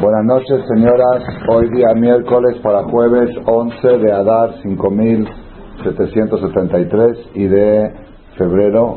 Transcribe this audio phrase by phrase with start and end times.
[0.00, 1.22] Buenas noches, señoras.
[1.46, 7.92] Hoy día miércoles para jueves 11 de Adar 5773 y de
[8.38, 8.96] febrero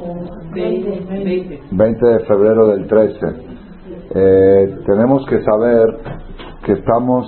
[0.53, 3.17] 20 de febrero del 13.
[4.15, 5.89] Eh, tenemos que saber
[6.65, 7.27] que estamos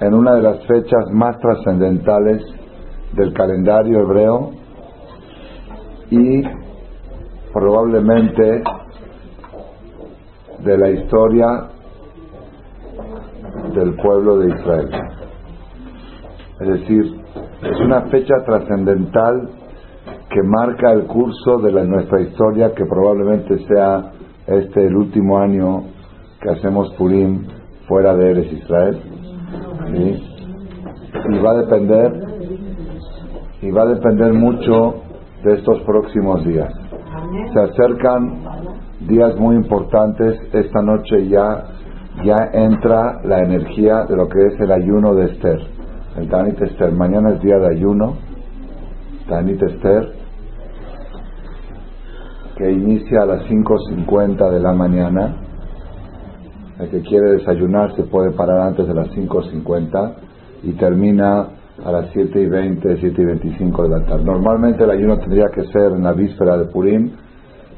[0.00, 2.42] en una de las fechas más trascendentales
[3.12, 4.50] del calendario hebreo
[6.10, 6.42] y
[7.52, 8.60] probablemente
[10.64, 11.68] de la historia
[13.74, 14.90] del pueblo de Israel.
[16.60, 17.20] Es decir,
[17.62, 19.48] es una fecha trascendental
[20.30, 24.12] que marca el curso de la, nuestra historia que probablemente sea
[24.46, 25.84] este el último año
[26.40, 27.46] que hacemos Purim
[27.88, 29.00] fuera de Eres Israel.
[31.30, 32.24] Y va a depender
[33.62, 34.94] y va a depender mucho
[35.42, 36.72] de estos próximos días.
[37.52, 38.42] Se acercan
[39.08, 40.38] días muy importantes.
[40.52, 41.64] Esta noche ya,
[42.22, 45.60] ya entra la energía de lo que es el ayuno de Esther.
[46.16, 46.92] El Tanit Esther.
[46.92, 48.16] Mañana es día de ayuno.
[49.28, 50.12] Tanit Esther.
[52.56, 55.36] Que inicia a las 5.50 de la mañana.
[56.78, 60.14] El que quiere desayunar se puede parar antes de las 5.50
[60.62, 61.48] y termina
[61.84, 64.24] a las 7 y 20, 7 y 25 de la tarde.
[64.24, 67.10] Normalmente el ayuno tendría que ser en la víspera de Purim,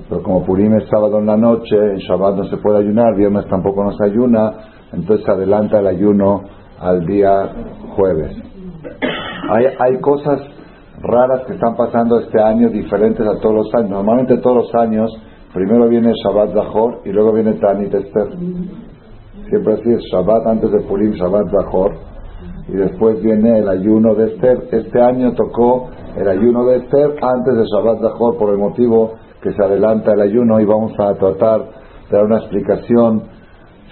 [0.09, 3.47] pero como Purim es sábado en la noche, en Shabbat no se puede ayunar, viernes
[3.49, 4.53] tampoco nos ayuna,
[4.93, 6.43] entonces adelanta el ayuno
[6.81, 7.51] al día
[7.97, 8.37] jueves.
[9.51, 10.41] Hay, hay cosas
[11.03, 13.91] raras que están pasando este año, diferentes a todos los años.
[13.91, 15.11] Normalmente todos los años,
[15.53, 18.29] primero viene Shabbat Zahor y luego viene Tanit Esther.
[19.49, 21.93] Siempre así es Shabbat antes de Purim, Shabbat Zahor
[22.69, 24.69] y después viene el ayuno de Esther.
[24.73, 29.15] Este año tocó el ayuno de Esther antes de Shabbat Zahor por el motivo
[29.47, 31.61] que se adelanta el ayuno y vamos a tratar
[32.11, 33.23] de dar una explicación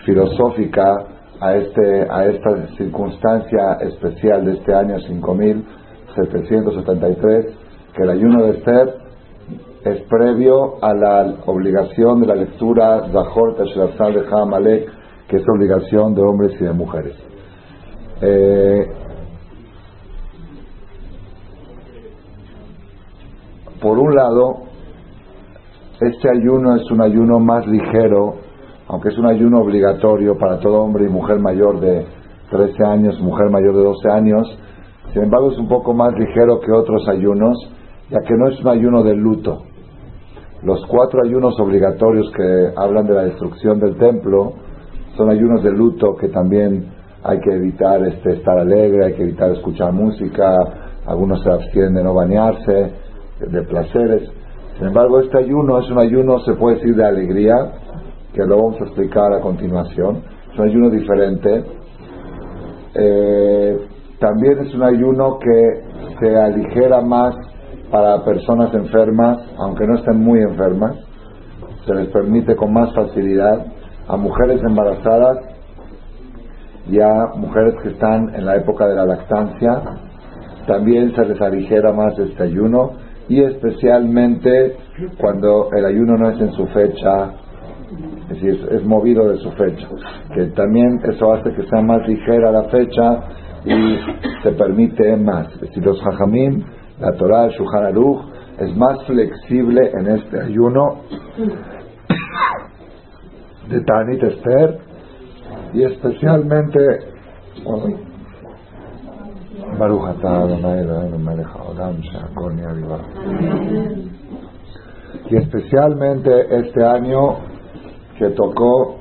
[0.05, 0.97] filosófica
[1.41, 7.47] a, este, a esta circunstancia especial de este año 5773,
[7.95, 8.97] que el ayuno de Esther
[9.85, 14.91] es previo a la obligación de la lectura Zahor Tashlazal de Hamalek,
[15.29, 17.15] que es obligación de hombres y de mujeres.
[18.23, 18.89] Eh,
[23.81, 24.74] por un lado,
[26.09, 28.35] este ayuno es un ayuno más ligero,
[28.89, 32.07] aunque es un ayuno obligatorio para todo hombre y mujer mayor de
[32.51, 34.59] 13 años, mujer mayor de 12 años,
[35.13, 37.57] sin embargo es un poco más ligero que otros ayunos,
[38.11, 39.63] ya que no es un ayuno de luto.
[40.63, 44.53] Los cuatro ayunos obligatorios que hablan de la destrucción del templo
[45.17, 46.87] son ayunos de luto que también
[47.23, 50.57] hay que evitar este, estar alegre, hay que evitar escuchar música,
[51.07, 52.93] algunos se abstienen de no bañarse,
[53.41, 54.31] de placeres.
[54.79, 57.55] Sin embargo, este ayuno es un ayuno, se puede decir, de alegría,
[58.33, 60.23] que lo vamos a explicar a continuación.
[60.53, 61.65] Es un ayuno diferente.
[62.95, 63.79] Eh,
[64.19, 67.35] también es un ayuno que se aligera más
[67.91, 70.97] para personas enfermas, aunque no estén muy enfermas.
[71.87, 73.67] Se les permite con más facilidad.
[74.09, 75.55] A mujeres embarazadas
[76.91, 79.83] ya mujeres que están en la época de la lactancia,
[80.67, 82.93] también se les aligera más este ayuno
[83.29, 84.77] y especialmente
[85.19, 87.33] cuando el ayuno no es en su fecha,
[88.31, 89.89] es movido de su fecha,
[90.35, 93.23] que también eso hace que sea más ligera la fecha
[93.65, 93.99] y
[94.43, 95.53] se permite más.
[95.55, 96.65] Es decir, los hajamim,
[97.01, 98.25] la Torah, el Aruch,
[98.59, 101.03] es más flexible en este ayuno
[103.69, 104.79] de Tanit Esther
[105.73, 106.79] y especialmente
[115.31, 117.37] y especialmente este año
[118.19, 118.99] que tocó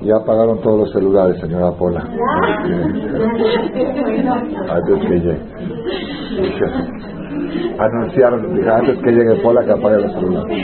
[0.00, 2.00] ya apagaron todos los celulares señora Pola.
[4.68, 5.38] Antes que llegue.
[7.78, 10.58] Anunciaron antes que llegue Pola que apague los celulares.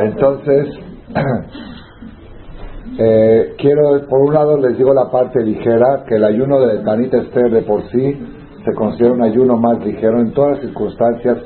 [0.00, 0.91] Entonces,
[2.98, 7.18] eh, quiero, por un lado les digo la parte ligera, que el ayuno de Tanita
[7.18, 8.18] Esther de por sí
[8.64, 10.20] se considera un ayuno más ligero.
[10.20, 11.38] En todas las circunstancias,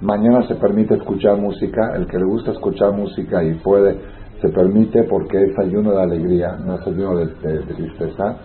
[0.00, 3.98] mañana se permite escuchar música, el que le gusta escuchar música y puede,
[4.40, 8.36] se permite porque es ayuno de alegría, no es ayuno de, de tristeza.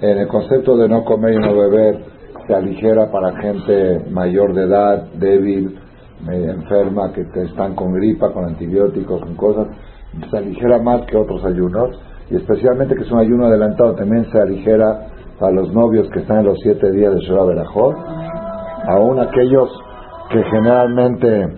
[0.00, 2.14] En el concepto de no comer y no beber,
[2.46, 5.78] se aligera para gente mayor de edad, débil,
[6.22, 9.68] media enferma, que están con gripa, con antibióticos, con cosas,
[10.30, 11.90] se aligera más que otros ayunos,
[12.30, 15.08] y especialmente que es un ayuno adelantado, también se aligera
[15.38, 17.96] para los novios que están en los siete días de Shura Berajot,
[18.88, 19.68] aún aquellos
[20.30, 21.48] que generalmente,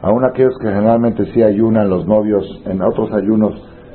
[0.00, 3.52] aún aquellos que generalmente sí ayunan los novios, en otros ayunos,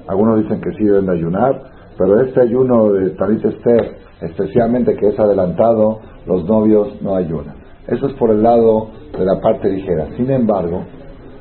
[0.07, 1.61] algunos dicen que sí deben de ayunar,
[1.97, 7.56] pero este ayuno de Tarit Esther, especialmente que es adelantado, los novios no ayunan.
[7.87, 10.07] Eso es por el lado de la parte ligera.
[10.17, 10.83] Sin embargo,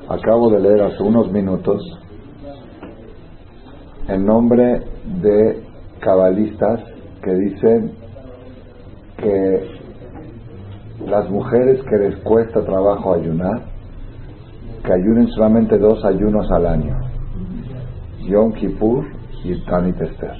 [0.08, 1.82] acabo de leer hace unos minutos
[4.08, 4.82] el nombre
[5.20, 5.62] de
[6.00, 6.80] cabalistas
[7.22, 7.92] que dicen
[9.16, 9.76] que
[11.06, 13.62] las mujeres que les cuesta trabajo ayunar,
[14.84, 16.96] que ayunen solamente dos ayunos al año,
[18.28, 19.04] Yom Kippur
[19.44, 20.36] y Tanit Esther.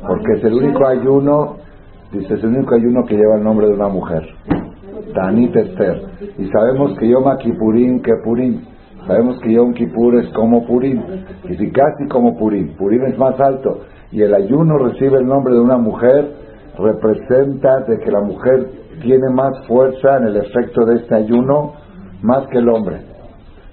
[0.00, 1.56] Porque es el único ayuno,
[2.12, 4.22] dice, es el único ayuno que lleva el nombre de una mujer,
[5.14, 6.02] Tanit Esther.
[6.38, 8.60] Y sabemos que Yom Kippurim, que Purim,
[9.06, 11.00] sabemos que Yom Kippur es como Purim,
[11.48, 13.80] y si casi como Purim, Purim es más alto,
[14.10, 16.32] y el ayuno recibe el nombre de una mujer,
[16.78, 18.68] representa de que la mujer
[19.02, 21.72] tiene más fuerza en el efecto de este ayuno
[22.22, 23.00] más que el hombre.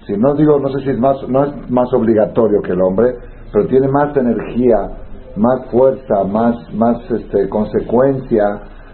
[0.05, 3.15] Si no digo, no sé si es más, no es más obligatorio que el hombre,
[3.51, 4.89] pero tiene más energía,
[5.35, 8.43] más fuerza, más, más este, consecuencia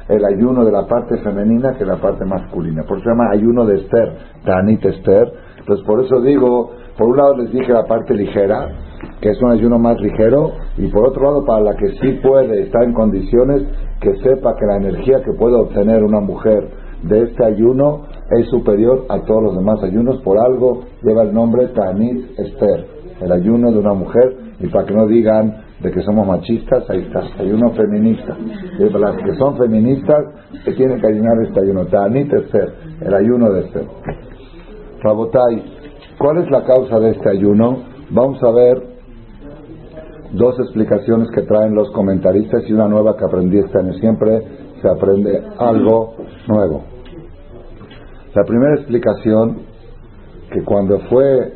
[0.07, 2.83] el ayuno de la parte femenina que la parte masculina.
[2.83, 5.31] Por eso se llama ayuno de Esther, Tanit Esther.
[5.59, 8.69] Entonces por eso digo, por un lado les dije la parte ligera,
[9.21, 12.63] que es un ayuno más ligero, y por otro lado para la que sí puede
[12.63, 13.63] estar en condiciones,
[14.01, 16.69] que sepa que la energía que puede obtener una mujer
[17.03, 21.67] de este ayuno es superior a todos los demás ayunos, por algo lleva el nombre
[21.67, 22.87] Tanit Esther,
[23.21, 27.01] el ayuno de una mujer, y para que no digan de que somos machistas, ahí
[27.01, 28.35] está, ayuno feminista.
[28.79, 30.25] Y para las que son feministas,
[30.65, 33.85] que tienen que ayunar este ayuno, Tanit Esther, el ayuno de Esther.
[35.01, 35.63] Rabotai,
[36.17, 37.83] ¿cuál es la causa de este ayuno?
[38.09, 38.83] Vamos a ver
[40.33, 43.93] dos explicaciones que traen los comentaristas y una nueva que aprendí este año.
[43.93, 44.41] Siempre
[44.81, 46.15] se aprende algo
[46.47, 46.83] nuevo.
[48.35, 49.59] La primera explicación,
[50.51, 51.53] que cuando fue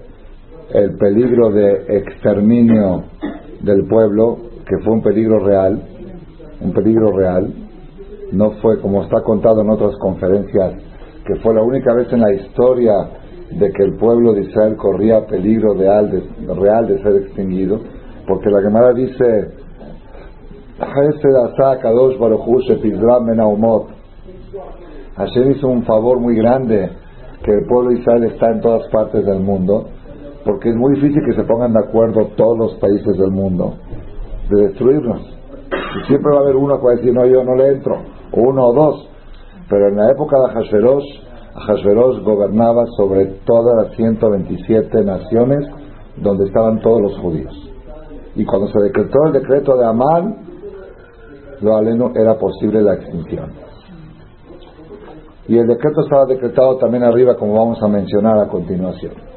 [0.73, 3.03] el peligro de exterminio
[3.63, 4.37] del pueblo,
[4.67, 5.81] que fue un peligro real,
[6.61, 7.51] un peligro real,
[8.31, 10.75] no fue como está contado en otras conferencias,
[11.25, 12.93] que fue la única vez en la historia
[13.51, 17.79] de que el pueblo de Israel corría peligro real de, real de ser extinguido,
[18.27, 19.51] porque la Gemara dice,
[25.15, 26.89] Hashem hizo un favor muy grande
[27.43, 29.87] que el pueblo de Israel está en todas partes del mundo,
[30.45, 33.75] porque es muy difícil que se pongan de acuerdo todos los países del mundo
[34.49, 35.21] de destruirnos.
[36.07, 37.95] Siempre va a haber uno que va a decir, no, yo no le entro,
[38.31, 39.09] o uno o dos.
[39.69, 41.03] Pero en la época de Hashverosh,
[41.67, 45.65] Hashverosh gobernaba sobre todas las 127 naciones
[46.17, 47.53] donde estaban todos los judíos.
[48.35, 50.37] Y cuando se decretó el decreto de Amán,
[51.61, 53.51] lo aleno era posible la extinción.
[55.47, 59.32] Y el decreto estaba decretado también arriba, como vamos a mencionar a continuación.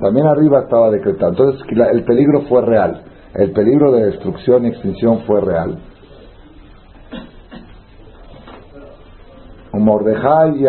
[0.00, 1.32] También arriba estaba decretado.
[1.32, 1.62] Entonces
[1.92, 3.02] el peligro fue real.
[3.34, 5.78] El peligro de destrucción y extinción fue real.
[9.86, 10.64] Mordejai y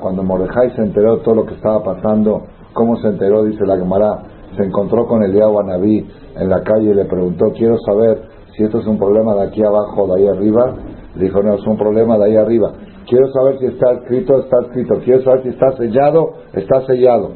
[0.00, 3.44] cuando Mordejai se enteró de todo lo que estaba pasando, ¿cómo se enteró?
[3.44, 4.22] Dice la Gemara,
[4.56, 8.22] se encontró con el Yahweh Naví en la calle y le preguntó, quiero saber
[8.56, 10.74] si esto es un problema de aquí abajo o de ahí arriba.
[11.14, 12.72] Le dijo, no, es un problema de ahí arriba.
[13.08, 15.00] Quiero saber si está escrito, está escrito.
[15.04, 17.30] Quiero saber si está sellado, está sellado.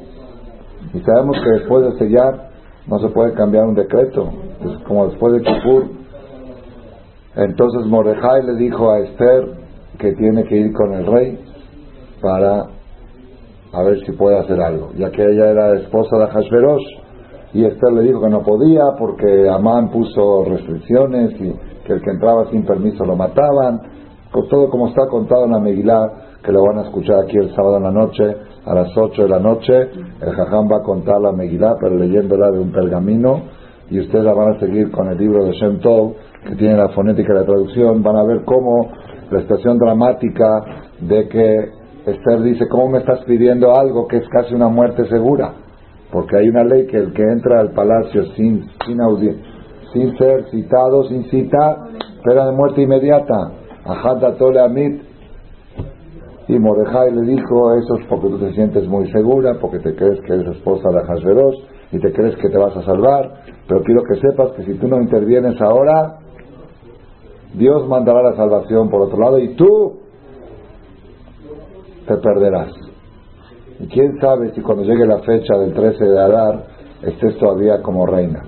[0.95, 2.51] Y sabemos que después de sellar
[2.87, 4.31] no se puede cambiar un decreto.
[4.65, 5.85] Es como después de Kipur.
[7.37, 9.63] Entonces Mordejai le dijo a Esther
[9.99, 11.39] que tiene que ir con el rey
[12.21, 12.67] para
[13.73, 17.03] a ver si puede hacer algo, ya que ella era esposa de Hashverosh
[17.55, 21.53] y Esther le dijo que no podía porque Amán puso restricciones y
[21.87, 23.81] que el que entraba sin permiso lo mataban,
[24.31, 26.11] con todo como está contado en la Megilá,
[26.43, 29.29] que lo van a escuchar aquí el sábado en la noche, a las 8 de
[29.29, 29.83] la noche,
[30.21, 33.43] el Jajam va a contar la Megilá, pero leyéndola de un pergamino,
[33.91, 36.15] y ustedes la van a seguir con el libro de Shem Tov,
[36.47, 38.91] que tiene la fonética y la traducción, van a ver cómo
[39.31, 40.65] la estación dramática
[41.01, 41.69] de que
[42.07, 45.53] Esther dice, ¿cómo me estás pidiendo algo que es casi una muerte segura?
[46.11, 48.99] Porque hay una ley que el que entra al palacio sin, sin,
[49.93, 53.53] sin ser citado, sin cita, espera de muerte inmediata.
[54.39, 55.12] Tole amit.
[56.49, 60.21] Y Mordejai le dijo, eso es porque tú te sientes muy segura, porque te crees
[60.27, 61.55] que eres esposa de Hasberos
[61.93, 64.89] y te crees que te vas a salvar, pero quiero que sepas que si tú
[64.89, 66.19] no intervienes ahora,
[67.55, 70.01] Dios mandará la salvación por otro lado y tú
[72.07, 72.73] te perderás.
[73.79, 76.67] Y quién sabe si cuando llegue la fecha del 13 de Adar
[77.03, 78.43] estés todavía como reina.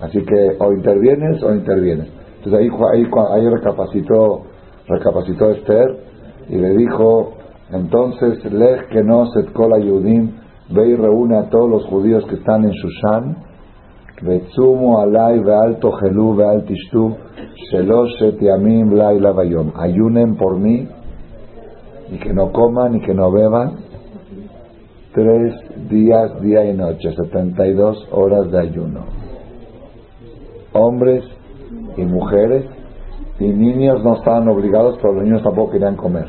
[0.00, 2.08] Así que o intervienes o intervienes.
[2.38, 4.42] Entonces ahí, ahí, ahí recapacitó
[4.88, 6.11] recapacitó Esther
[6.48, 7.34] y le dijo,
[7.70, 10.32] entonces, lej que no setkola yudim,
[10.70, 13.36] ve y reúne a todos los judíos que están en Shushan,
[14.22, 17.16] vetzumu alay ve'al tohelu ve'al tishtu,
[17.70, 19.72] sheloshet yamim laila vayom.
[19.76, 20.88] Ayunen por mí
[22.10, 23.92] y que no coman y que no beban
[25.14, 25.54] tres
[25.88, 29.04] días, día y noche, 72 horas de ayuno.
[30.72, 31.24] Hombres
[31.96, 32.64] y mujeres
[33.42, 36.26] y niños no estaban obligados, pero los niños tampoco querían comer.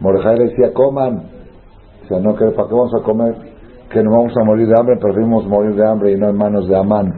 [0.00, 1.24] Mordejai decía, coman.
[2.02, 3.34] Dice, no, ¿para qué vamos a comer?
[3.90, 6.66] Que no vamos a morir de hambre, preferimos morir de hambre y no en manos
[6.66, 7.12] de Amán.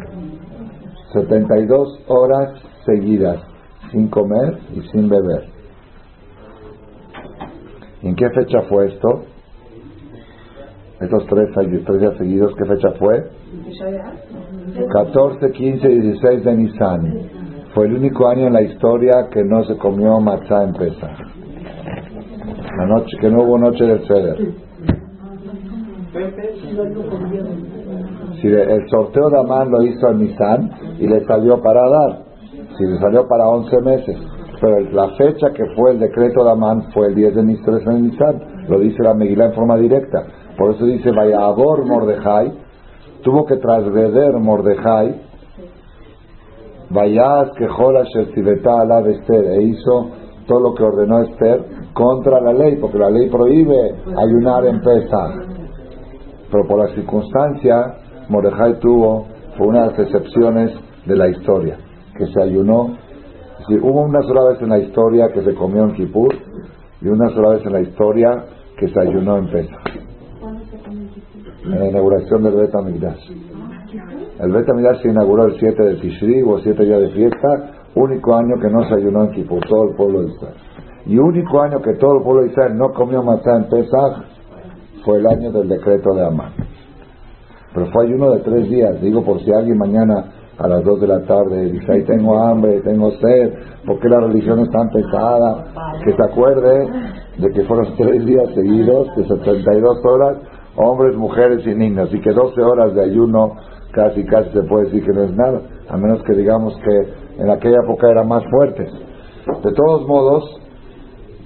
[1.13, 3.41] 72 horas seguidas,
[3.93, 5.45] sin comer y sin beber.
[8.03, 9.23] ¿Y en qué fecha fue esto?
[11.01, 13.31] Estos tres, tres días seguidos, ¿qué fecha fue?
[14.93, 17.40] 14, 15 y 16 de Nisan.
[17.75, 21.09] Fue el único año en la historia que no se comió matzá en Pesa.
[22.77, 24.37] La noche, que no hubo noche de ceder.
[28.41, 32.23] Si el sorteo de Amán lo hizo en Nisan y le salió para dar.
[32.77, 34.19] Si le salió para 11 meses.
[34.61, 38.67] Pero la fecha que fue el decreto de Amán fue el 10 de Nisan.
[38.69, 40.25] Lo dice la Megilá en forma directa.
[40.57, 41.39] Por eso dice, vaya
[41.87, 42.53] Mordejai,
[43.23, 45.30] tuvo que trasgreder Mordejai,
[46.91, 50.11] vayas que Jola Shertibetá ala Esther, e hizo
[50.47, 55.47] todo lo que ordenó Esther contra la ley, porque la ley prohíbe ayunar en Pesach.
[56.51, 57.95] Pero por la circunstancia,
[58.29, 60.73] Mordejai tuvo, fue una de las excepciones
[61.07, 61.77] de la historia,
[62.17, 62.97] que se ayunó.
[63.69, 66.35] Hubo una sola vez en la historia que se comió en Kippur
[67.01, 68.45] y una sola vez en la historia
[68.77, 70.01] que se ayunó en Pesach
[71.65, 73.50] en la inauguración del Bet Amigdash.
[74.39, 78.35] El Bet Amigdash se inauguró el 7 de Tishri, o 7 días de fiesta, único
[78.35, 80.55] año que no se ayunó en Kippur, todo el pueblo de Israel.
[81.07, 84.23] Y único año que todo el pueblo de Israel no comió matzah en Pesach
[85.05, 86.53] fue el año del decreto de Amán.
[87.75, 90.25] Pero fue ayuno de tres días, digo por si alguien mañana
[90.59, 93.55] a las 2 de la tarde dice, ahí tengo hambre, tengo sed,
[93.87, 95.65] ¿por qué la religión es tan pesada?
[96.05, 96.87] Que se acuerde
[97.39, 100.37] de que fueron tres días seguidos de 72 horas
[100.77, 103.57] hombres, mujeres y niños, y que 12 horas de ayuno
[103.93, 107.51] casi casi se puede decir que no es nada, a menos que digamos que en
[107.51, 108.93] aquella época eran más fuertes.
[109.63, 110.61] De todos modos,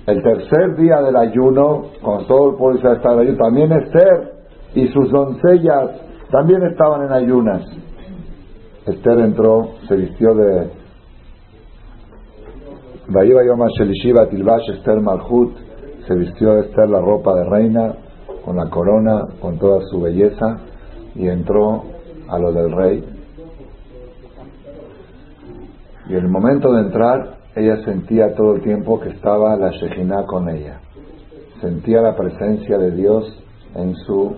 [0.06, 4.34] el tercer día del ayuno, cuando todo el pueblo estaba en ayuno, también Esther
[4.74, 5.90] y sus doncellas
[6.30, 7.62] también estaban en ayunas.
[8.86, 10.68] Esther entró, se vistió de
[14.72, 15.56] Esther Malhut,
[16.06, 17.94] se vistió de Esther la ropa de reina,
[18.44, 20.58] con la corona, con toda su belleza,
[21.14, 21.84] y entró
[22.28, 23.04] a lo del rey.
[26.08, 30.24] Y en el momento de entrar, ella sentía todo el tiempo que estaba la Shejina
[30.26, 30.80] con ella.
[31.60, 33.24] Sentía la presencia de Dios
[33.74, 34.36] en su,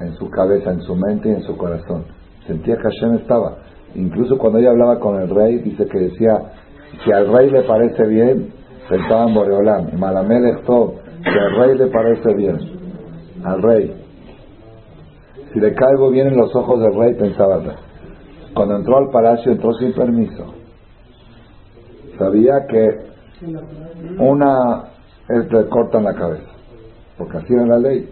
[0.00, 2.04] en su cabeza, en su mente y en su corazón.
[2.46, 3.58] Sentía que Hashem estaba.
[3.94, 6.52] Incluso cuando ella hablaba con el rey, dice que decía,
[7.04, 8.52] si al rey le parece bien,
[8.88, 12.76] pensaba en Boreolam, Malamelech si al rey le parece bien
[13.46, 14.05] al rey.
[15.52, 17.60] Si le caigo bien en los ojos del rey, pensaba
[18.54, 20.54] Cuando entró al palacio, entró sin permiso.
[22.18, 23.06] Sabía que
[24.18, 24.84] una
[25.28, 26.50] es le cortan la cabeza,
[27.18, 28.08] porque así era la ley.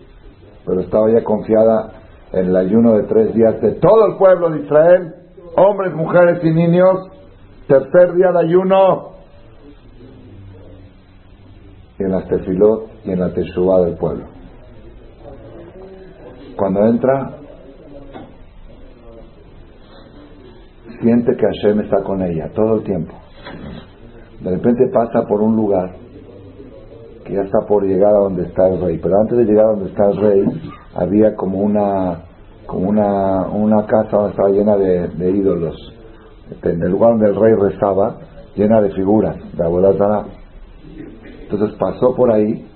[0.67, 1.93] Pero estaba ya confiada
[2.33, 5.15] en el ayuno de tres días de todo el pueblo de Israel,
[5.57, 7.11] hombres, mujeres y niños.
[7.67, 9.15] Tercer día de ayuno.
[11.99, 14.34] En las tefilot y en la teshuva del pueblo.
[16.57, 17.31] Cuando entra,
[21.01, 23.15] siente que Hashem está con ella todo el tiempo.
[24.41, 25.97] De repente pasa por un lugar
[27.25, 28.99] que ya está por llegar a donde está el rey.
[29.03, 30.45] Pero antes de llegar a donde está el rey,
[30.95, 32.25] había como una,
[32.67, 35.77] como una, una casa donde estaba llena de, ídolos.
[36.63, 38.19] En el lugar donde el rey rezaba,
[38.55, 40.27] llena de figuras, de abuela
[41.43, 42.67] Entonces pasó por ahí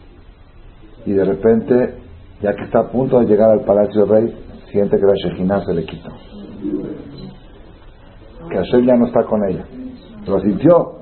[1.04, 2.07] y de repente
[2.40, 4.36] ya que está a punto de llegar al palacio del rey,
[4.70, 6.10] siente que la Shejina se le quitó.
[8.48, 9.64] Que Hashem ya no está con ella.
[10.26, 10.98] Lo sintió.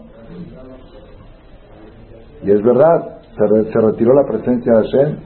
[2.43, 5.19] Y es verdad, se, retiró la presencia de Hashem.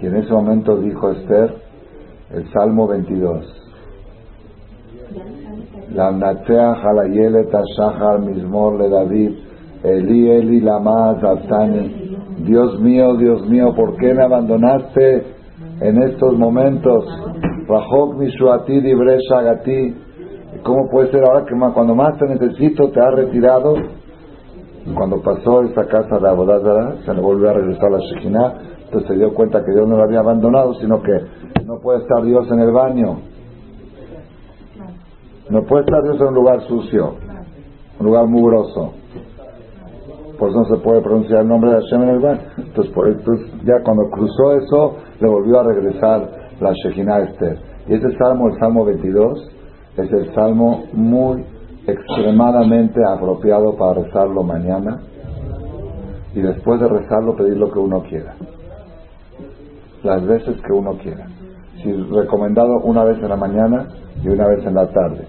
[0.00, 1.54] Y en ese momento dijo Esther
[2.30, 3.62] el Salmo 22.
[5.94, 6.10] La
[8.18, 9.30] Mismor le David,
[9.82, 12.01] Eli Eli Lama Zaptani.
[12.38, 15.24] Dios mío, Dios mío, ¿por qué me abandonaste
[15.80, 17.04] en estos momentos?
[17.68, 19.94] Rajok Mishuati Dibresha Gati.
[20.62, 23.74] ¿Cómo puede ser ahora que cuando más te necesito te has retirado?
[24.94, 29.08] Cuando pasó esa casa de Abodazara, se le volvió a regresar a la Shekinah, entonces
[29.08, 31.12] se dio cuenta que Dios no lo había abandonado, sino que
[31.64, 33.18] no puede estar Dios en el baño.
[35.50, 37.14] No puede estar Dios en un lugar sucio,
[38.00, 38.94] un lugar mugroso.
[40.42, 42.40] Por eso no se puede pronunciar el nombre de Hashem en el baño.
[42.58, 47.58] Entonces, por, entonces ya cuando cruzó eso, le volvió a regresar la Shekinah Esther.
[47.86, 49.38] Y ese salmo, el salmo 22,
[49.98, 51.44] es el salmo muy
[51.86, 55.02] extremadamente apropiado para rezarlo mañana
[56.34, 58.34] y después de rezarlo pedir lo que uno quiera.
[60.02, 61.24] Las veces que uno quiera.
[61.84, 63.86] Si recomendado una vez en la mañana
[64.24, 65.24] y una vez en la tarde.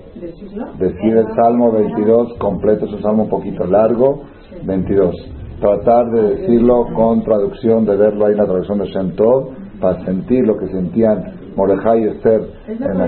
[0.79, 4.23] Decir el Salmo 22 completo, es un salmo un poquito largo,
[4.63, 5.15] 22.
[5.59, 9.15] Tratar de decirlo con traducción, de verlo ahí en la traducción de Shem
[9.79, 12.41] para sentir lo que sentían Mordejai y Esther.
[12.67, 13.05] En, la,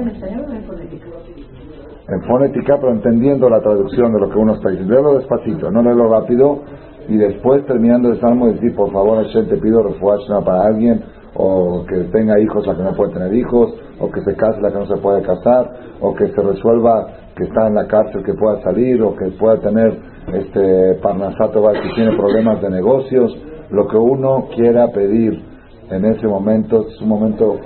[2.07, 4.93] en fonética, pero entendiendo la traducción de lo que uno está diciendo.
[4.93, 6.61] Léelo despacito, no léelo rápido.
[7.07, 11.03] Y después, terminando el salmo, decir, por favor, Hashem, te pido refuerzo para alguien,
[11.35, 14.71] o que tenga hijos la que no puede tener hijos, o que se case la
[14.71, 15.69] que no se puede casar,
[16.01, 19.59] o que se resuelva que está en la cárcel que pueda salir, o que pueda
[19.59, 19.97] tener
[20.33, 23.37] este Parnasato, que tiene problemas de negocios.
[23.69, 25.41] Lo que uno quiera pedir
[25.89, 27.59] en ese momento es un momento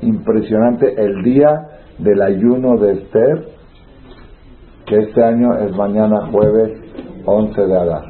[0.00, 0.94] impresionante.
[0.96, 1.68] El día
[1.98, 3.54] del ayuno de Esther
[4.86, 6.72] que este año es mañana jueves
[7.24, 8.04] 11 de Adar.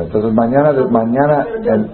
[0.00, 1.46] Entonces mañana, mañana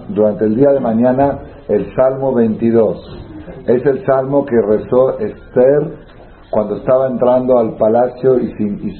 [0.09, 3.27] durante el día de mañana, el Salmo 22
[3.67, 6.07] es el Salmo que rezó Esther
[6.49, 8.51] cuando estaba entrando al palacio y,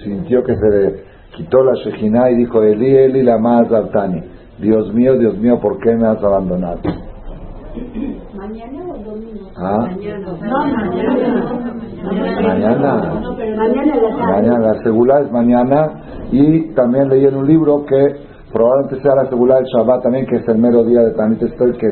[0.03, 1.03] sintió que se le
[1.35, 3.67] quitó la Shejina y dijo, Eli, Eli, la más.
[4.59, 6.79] Dios mío, Dios mío, ¿por qué me has abandonado?
[8.33, 9.49] ¿Mañana o domingo?
[9.57, 9.87] ¿Ah?
[9.89, 10.27] Mañana.
[10.41, 11.13] No, mañana.
[12.03, 13.11] Mañana.
[13.61, 13.91] Mañana.
[14.31, 15.89] Mañana, la segula es mañana.
[16.31, 18.15] Y también leí en un libro que
[18.51, 21.73] probablemente sea la segula del Shabbat también, que es el mero día de Tanit Estoy,
[21.77, 21.87] que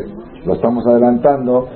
[0.45, 1.67] lo estamos adelantando,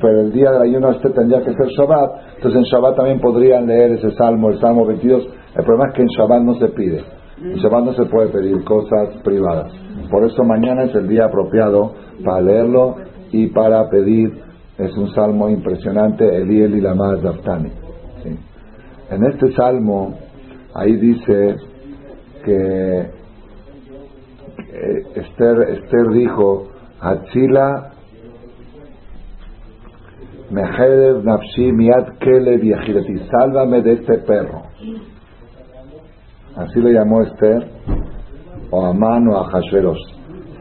[0.00, 2.36] pero el día del ayuno este tendría que ser Shabbat.
[2.36, 5.28] Entonces en Shabbat también podrían leer ese salmo, el Salmo 22
[5.58, 7.04] el problema es que en Shabbat no se pide.
[7.42, 9.72] En Shabbat no se puede pedir cosas privadas.
[10.08, 12.96] Por eso mañana es el día apropiado para leerlo
[13.32, 14.48] y para pedir.
[14.78, 17.70] Es un salmo impresionante, Eliel y la más Daftani.
[19.10, 20.14] En este salmo,
[20.74, 21.56] ahí dice
[22.44, 23.10] que
[25.16, 26.68] Esther, Esther dijo,
[27.00, 27.92] Hatzila
[30.50, 32.62] Mejedev Nafshi Miat Kelev
[33.30, 34.62] Sálvame de este perro.
[36.56, 37.68] Así le llamó Esther,
[38.70, 39.60] o Amán o a.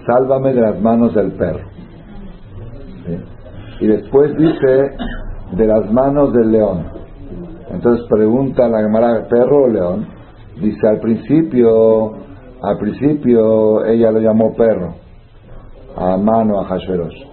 [0.06, 1.77] Sálvame de las manos del perro.
[3.80, 4.96] Y después dice,
[5.52, 6.86] de las manos del león.
[7.72, 10.08] Entonces pregunta la Gemara, ¿perro o león?
[10.62, 12.14] Dice, al principio,
[12.62, 14.96] al principio ella lo llamó perro,
[15.96, 17.24] a Amán o a Hashverosh.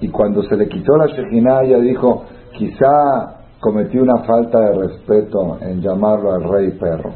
[0.00, 5.58] Y cuando se le quitó la Shejina, ella dijo, quizá cometí una falta de respeto
[5.60, 7.10] en llamarlo al rey perro.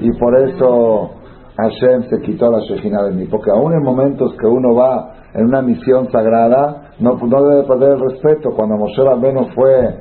[0.00, 1.10] Y por eso
[1.58, 3.26] Hashem se quitó la Shejina de mí.
[3.26, 8.00] Porque aún en momentos que uno va en una misión sagrada, no, debe perder el
[8.00, 8.50] respeto.
[8.54, 9.98] Cuando Moshe Rabbeinu fue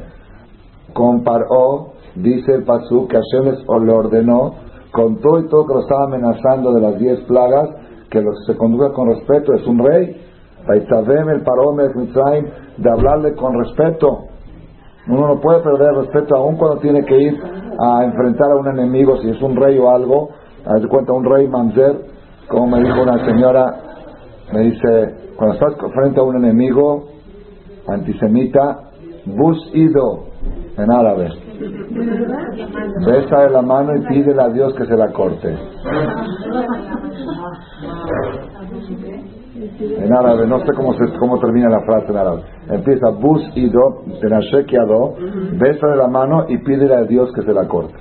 [0.94, 4.54] con Paró, dice el Pasú que Hashem le ordenó,
[4.92, 7.70] con todo y todo que lo estaba amenazando de las diez plagas,
[8.12, 10.16] que lo, se conduzca con respeto, es un rey.
[10.70, 14.26] el Paró de hablarle con respeto.
[15.08, 17.42] Uno no puede perder el respeto aún cuando tiene que ir
[17.80, 20.30] a enfrentar a un enemigo, si es un rey o algo,
[20.76, 21.98] de cuenta un rey manzer,
[22.48, 23.76] como me dijo una señora,
[24.54, 27.06] me dice, cuando estás frente a un enemigo
[27.88, 28.90] antisemita,
[29.26, 30.28] bus ido,
[30.78, 31.30] en árabe.
[33.06, 35.58] Besa de la mano y pídele a Dios que se la corte.
[39.80, 42.44] En árabe, no sé cómo, se, cómo termina la frase en árabe.
[42.70, 45.16] Empieza bus ido, tenashekiado,
[45.54, 47.96] besa de la mano y pídele a Dios que se la corte.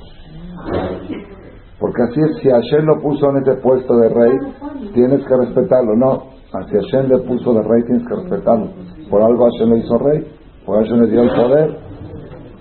[1.78, 4.38] Porque así es, si Hashem lo puso en ese puesto de rey,
[4.94, 5.94] tienes que respetarlo.
[5.96, 6.22] No,
[6.68, 8.68] si Hashem le puso de rey, tienes que respetarlo.
[9.10, 10.26] Por algo Hashem le hizo rey,
[10.64, 11.76] por Hashem le dio el poder.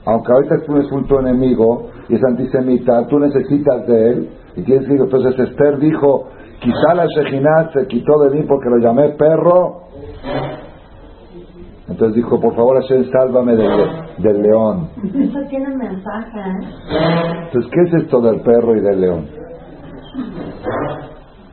[0.05, 4.63] Aunque ahorita tú eres un tu enemigo y es antisemita, tú necesitas de él y
[4.63, 6.27] tienes que entonces Esther dijo,
[6.61, 9.81] quizá la Shejinat se quitó de mí porque lo llamé perro.
[11.87, 14.89] Entonces dijo, por favor Hashem, sálvame del, león.
[15.03, 16.41] Eso tiene mensaje.
[17.45, 19.27] Entonces, ¿qué es esto del perro y del león?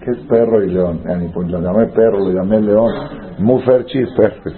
[0.01, 1.03] ¿Qué es perro y león?
[1.21, 2.90] Ni pues, lo llamé perro, lo llamé león.
[3.40, 4.42] Muferchi perro.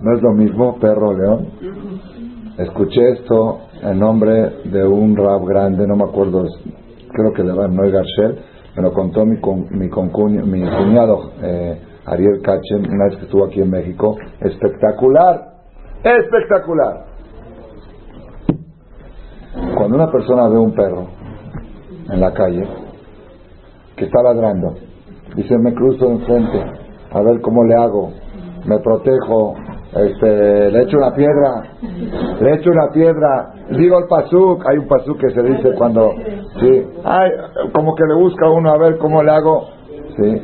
[0.00, 1.48] ¿No es lo mismo perro león?
[2.58, 6.44] Escuché esto en nombre de un rap grande, no me acuerdo,
[7.12, 8.38] creo que de Noé Garcel,
[8.76, 9.36] me lo contó mi,
[9.70, 14.16] mi, mi cuñado eh, Ariel Kachen una vez que estuvo aquí en México.
[14.40, 15.40] Espectacular,
[16.02, 17.04] espectacular.
[19.76, 21.06] Cuando una persona ve un perro
[22.10, 22.66] en la calle
[23.96, 24.74] que está ladrando,
[25.34, 26.62] dice, me cruzo enfrente,
[27.10, 28.12] a ver cómo le hago,
[28.66, 29.54] me protejo,
[29.96, 31.62] este, le echo una piedra,
[32.40, 36.12] le echo una piedra, digo el pasuk, hay un pasuk que se dice cuando,
[36.60, 37.30] sí, ay,
[37.72, 39.68] como que le busca uno a ver cómo le hago,
[40.16, 40.42] sí,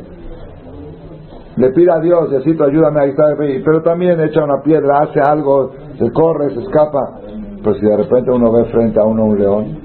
[1.57, 5.73] le pide a Dios, necesito ayúdame a estar pero también echa una piedra, hace algo,
[5.99, 7.21] se corre, se escapa,
[7.63, 9.83] pues si de repente uno ve frente a uno un león,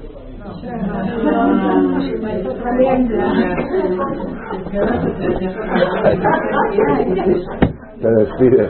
[8.02, 8.70] se despide.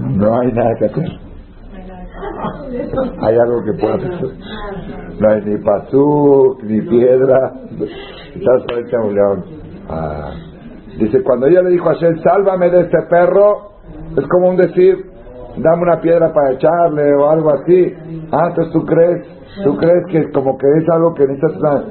[0.00, 1.20] No hay nada que hacer.
[3.20, 4.30] Hay algo que pueda hacer.
[5.20, 7.52] No hay ni pasú, ni piedra.
[8.34, 9.44] Estás frente a un león.
[9.88, 10.32] Ah.
[10.98, 13.72] Dice, cuando ella le dijo a Shel, sálvame de este perro,
[14.16, 14.96] es como un decir,
[15.56, 17.92] dame una piedra para echarle o algo así.
[18.30, 19.26] Ah, entonces tú crees,
[19.64, 21.84] tú crees que como que es algo que necesitas.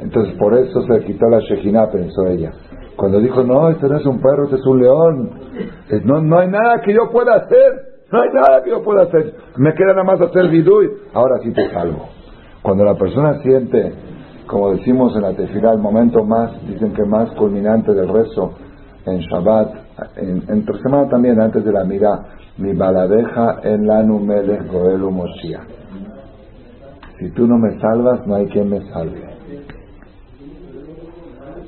[0.00, 2.52] Entonces por eso se quitó la Shejina, pensó ella.
[2.96, 5.30] Cuando dijo, no, este no es un perro, este es un león.
[6.04, 7.98] No, no hay nada que yo pueda hacer.
[8.10, 9.34] No hay nada que yo pueda hacer.
[9.56, 10.88] Me queda nada más hacer vidui.
[11.12, 12.08] Ahora sí te salvo.
[12.62, 13.92] Cuando la persona siente,
[14.48, 18.54] como decimos en la tefila, el momento más, dicen que más culminante del rezo
[19.04, 19.74] en Shabbat,
[20.16, 22.18] en, entre semana también, antes de la mira,
[22.56, 25.60] mi baladeja en la numelech goelu moshia.
[27.18, 29.22] Si tú no me salvas, no hay quien me salve.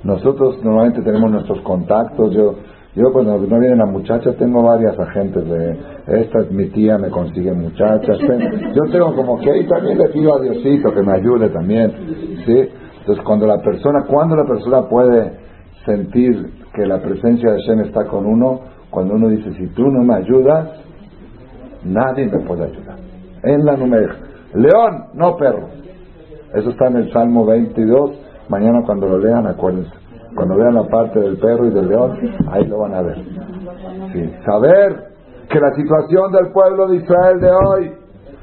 [0.03, 2.33] Nosotros normalmente tenemos nuestros contactos.
[2.35, 2.55] Yo,
[2.95, 7.09] yo cuando no viene la muchacha tengo varias agentes de esta es mi tía, me
[7.09, 8.19] consigue muchachas.
[8.75, 11.93] Yo tengo como que ahí también le pido a Diosito que me ayude también.
[12.45, 12.69] ¿sí?
[12.99, 15.39] Entonces cuando la persona, cuando la persona puede
[15.85, 20.03] sentir que la presencia de Shem está con uno, cuando uno dice si tú no
[20.03, 20.83] me ayudas,
[21.85, 22.99] nadie me puede ayudar.
[23.45, 24.15] En la número.
[24.55, 25.69] León, no perro.
[26.55, 29.93] Eso está en el Salmo 22 Mañana cuando lo lean, acuérdense.
[30.41, 32.19] Cuando vean la parte del perro y del león,
[32.51, 33.19] ahí lo van a ver.
[34.43, 35.13] Saber
[35.51, 37.93] que la situación del pueblo de Israel de hoy,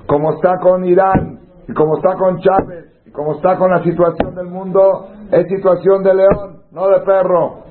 [0.06, 4.36] como está con Irán, y como está con Chávez, y como está con la situación
[4.36, 7.64] del mundo, es situación de león, no de perro.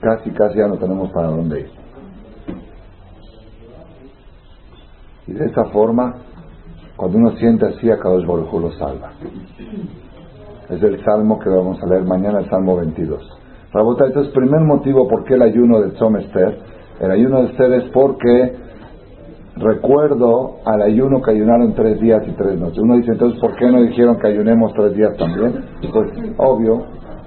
[0.00, 1.70] Casi, casi ya no tenemos para dónde ir.
[5.26, 6.14] Y de esa forma
[6.96, 9.12] cuando uno siente así, a Kadosh Baruj lo salva.
[10.70, 13.20] Es el salmo que vamos a leer mañana, el salmo 22.
[13.72, 16.58] Rabota, entonces, primer motivo por qué el ayuno de Tzom Esther.
[17.00, 18.56] El ayuno de Esther es porque
[19.56, 22.78] recuerdo al ayuno que ayunaron tres días y tres noches.
[22.78, 25.64] Uno dice, entonces, ¿por qué no dijeron que ayunemos tres días también?
[25.92, 26.84] Pues, obvio,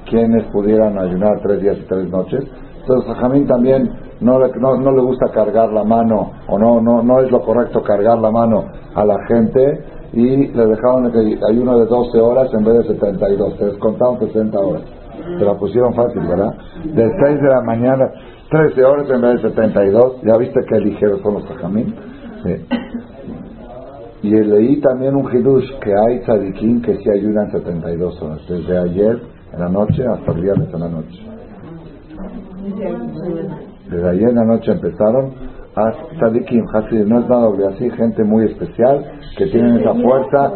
[0.10, 2.44] quienes pudieran ayunar tres días y tres noches.
[2.82, 3.90] Entonces, a Jamín también
[4.22, 7.82] no le, no, le gusta cargar la mano, o no, no, no es lo correcto
[7.84, 12.54] cargar la mano a la gente, y le dejaron que hay uno de 12 horas
[12.54, 14.82] en vez de 72, se descontaron 60 horas.
[15.38, 16.56] Se la pusieron fácil, ¿verdad?
[16.84, 18.12] De 6 de la mañana,
[18.50, 21.94] 13 horas en vez de 72, ya viste qué ligeros son los tajamín.
[22.44, 22.66] Sí.
[24.24, 29.22] Y leí también un hidush que hay tzadikim que sí ayudan 72 horas, desde ayer
[29.54, 31.26] en la noche hasta el viernes en la noche.
[33.90, 35.34] Desde ayer en la noche empezaron
[36.20, 36.66] Sadikim,
[37.08, 39.06] no es nada así, gente muy especial
[39.38, 40.52] que tienen esa fuerza,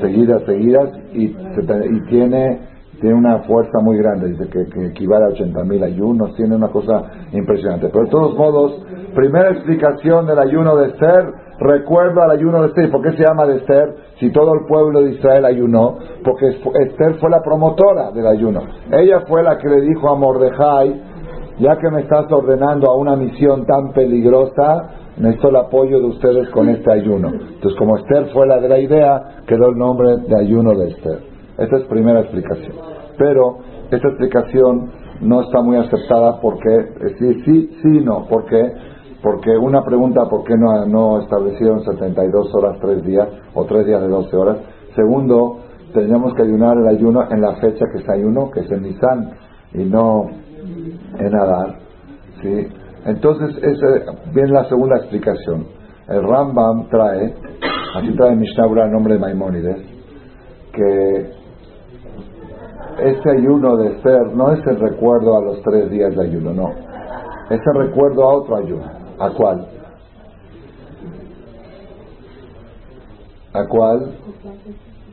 [0.00, 2.60] seguidas, seguidas, y, y tiene,
[3.00, 7.04] tiene una fuerza muy grande, dice que, equivale a 80 mil ayunos, tiene una cosa
[7.32, 7.88] impresionante.
[7.88, 8.84] Pero de todos modos,
[9.14, 11.24] primera explicación del ayuno de Esther,
[11.60, 12.90] recuerda al ayuno de Esther.
[12.90, 13.94] ¿Por qué se llama de Esther?
[14.18, 18.62] Si todo el pueblo de Israel ayunó, porque Esther fue la promotora del ayuno.
[18.90, 21.13] Ella fue la que le dijo a Mordejai,
[21.58, 26.48] ya que me estás ordenando a una misión tan peligrosa, necesito el apoyo de ustedes
[26.50, 27.28] con este ayuno.
[27.28, 31.18] Entonces, como Esther fue la de la idea, quedó el nombre de ayuno de Esther.
[31.58, 32.76] Esta es primera explicación.
[33.16, 33.58] Pero
[33.90, 34.90] esta explicación
[35.20, 38.26] no está muy aceptada porque, eh, sí, sí, sí, no.
[38.26, 38.72] ¿Por qué?
[39.22, 44.02] Porque una pregunta, ¿por qué no, no establecieron 72 horas, 3 días, o 3 días
[44.02, 44.58] de 12 horas?
[44.96, 45.60] Segundo,
[45.94, 49.30] teníamos que ayunar el ayuno en la fecha que se ayunó, que es en Nisan,
[49.72, 50.26] y no
[51.18, 51.78] en Adar.
[52.42, 52.68] ¿sí?
[53.06, 55.66] Entonces, esa viene la segunda explicación.
[56.08, 57.34] El Rambam trae
[57.94, 59.86] así trae Mishnah el nombre de Maimónides,
[60.72, 61.30] que
[62.98, 66.70] este ayuno de ser no es el recuerdo a los tres días de ayuno, no.
[67.50, 68.84] Es el recuerdo a otro ayuno.
[69.18, 69.66] ¿A cuál?
[73.52, 74.14] ¿A cuál?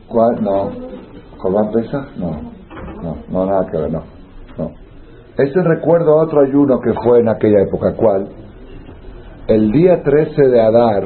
[0.08, 0.42] ¿Cuál?
[0.42, 0.70] No.
[1.38, 1.70] ¿Corban?
[2.16, 2.52] No.
[3.02, 4.02] No, no, nada que ver, no.
[4.58, 4.70] No.
[5.38, 7.94] Es el recuerdo a otro ayuno que fue en aquella época.
[7.96, 8.28] ¿Cuál?
[9.46, 11.04] El día 13 de Adar,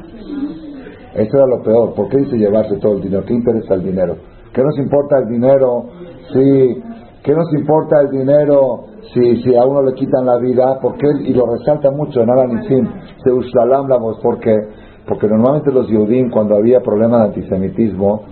[1.16, 1.96] Eso era lo peor.
[1.96, 3.24] ¿Por qué dice llevarse todo el dinero?
[3.26, 4.16] ¿Qué interesa el dinero?
[4.54, 5.86] ¿Qué nos importa el dinero?
[6.32, 6.84] Sí.
[7.24, 10.80] ¿Qué nos importa el dinero si, si a uno le quitan la vida?
[10.82, 12.88] Porque y lo resalta mucho en Alanisim,
[13.24, 14.56] se Ushalam la voz, porque
[15.08, 18.24] porque normalmente los judíos cuando había problemas de antisemitismo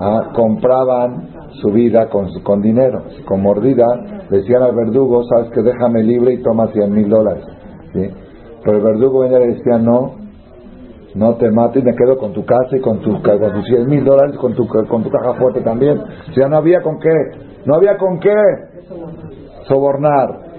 [0.00, 1.28] ah, compraban
[1.60, 3.84] su vida con, con dinero, con mordida,
[4.30, 7.44] decían al verdugo, sabes que déjame libre y toma 100 mil dólares.
[7.92, 8.10] ¿sí?
[8.64, 10.14] Pero el verdugo venía y decía, no,
[11.14, 13.86] no te mato y me quedo con tu casa y con, tu, con tus 100
[13.86, 15.98] mil dólares, con tu, con tu caja fuerte también.
[15.98, 17.10] O sea, no había con qué,
[17.66, 18.34] no había con qué
[19.68, 20.52] sobornar.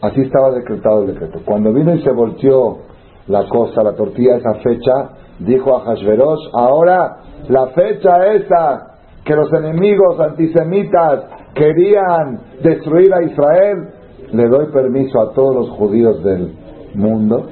[0.00, 1.40] Así estaba decretado el decreto.
[1.44, 2.78] Cuando vino y se volteó
[3.26, 7.16] la cosa, la tortilla, esa fecha, dijo a Hashverosh, ahora
[7.48, 11.24] la fecha esa que los enemigos antisemitas
[11.54, 13.88] querían destruir a Israel,
[14.32, 16.52] le doy permiso a todos los judíos del
[16.94, 17.46] mundo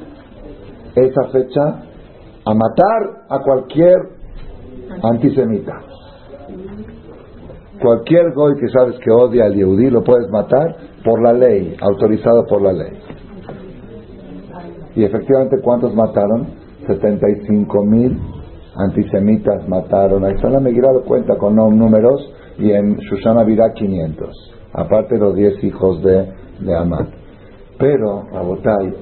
[0.94, 1.82] esa fecha
[2.44, 3.96] a matar a cualquier
[5.02, 5.80] antisemita.
[7.80, 12.46] Cualquier goy que sabes que odia al yehudí lo puedes matar por la ley, autorizado
[12.46, 12.92] por la ley.
[14.94, 16.46] Y efectivamente, ¿cuántos mataron?
[16.86, 18.18] 75 mil
[18.76, 20.24] antisemitas mataron.
[20.24, 24.54] Ahí está la Megira lo cuenta con números y en Shushana Virá 500.
[24.72, 27.08] Aparte los 10 hijos de, de Amán.
[27.78, 28.94] Pero, Abotay,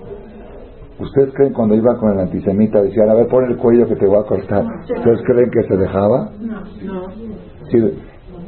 [0.98, 4.06] ¿ustedes creen cuando iba con el antisemita decían, a ver, pon el cuello que te
[4.06, 4.64] voy a cortar?
[4.64, 6.30] ¿Ustedes creen que se dejaba?
[6.40, 7.08] No, no.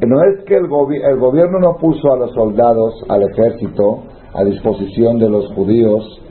[0.06, 4.02] no es que el, el gobierno no puso a los soldados, al ejército,
[4.34, 6.22] a disposición de los judíos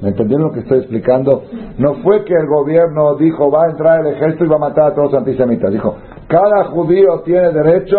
[0.00, 1.42] ¿Me entendieron lo que estoy explicando?
[1.78, 4.92] No fue que el gobierno dijo va a entrar el ejército y va a matar
[4.92, 5.72] a todos los antisemitas.
[5.72, 5.96] Dijo,
[6.28, 7.98] cada judío tiene derecho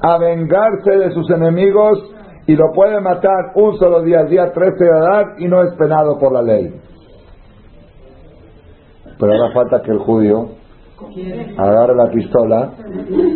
[0.00, 2.12] a vengarse de sus enemigos
[2.46, 5.74] y lo puede matar un solo día, el día 13 de edad, y no es
[5.74, 6.72] penado por la ley.
[9.18, 10.48] Pero ahora falta que el judío
[11.58, 12.72] agarre la pistola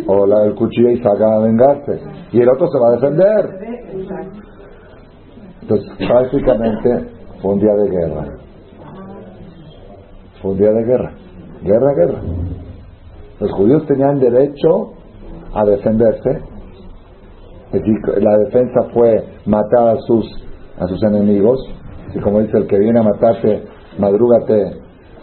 [0.07, 1.99] o la, el cuchillo y salga a vengarse.
[2.31, 3.49] Y el otro se va a defender.
[5.61, 8.25] Entonces, prácticamente fue un día de guerra.
[10.41, 11.13] Fue un día de guerra.
[11.63, 12.21] Guerra, guerra.
[13.39, 14.93] Los judíos tenían derecho
[15.53, 16.39] a defenderse.
[18.19, 21.59] La defensa fue matar a sus, enemigos.
[22.13, 23.63] Y como dice el que viene a matarte,
[23.97, 24.77] madrúgate,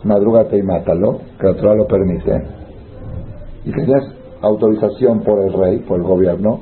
[0.04, 2.32] madrúgate y mátalo, que el otro lo permite.
[3.64, 4.02] Y tenías
[4.40, 6.60] autorización por el rey, por el gobierno,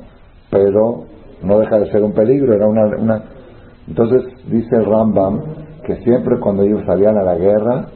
[0.51, 1.05] pero
[1.43, 3.23] no deja de ser un peligro, era una
[3.89, 5.41] entonces dice el Rambam
[5.85, 7.87] que siempre cuando ellos salían a la guerra,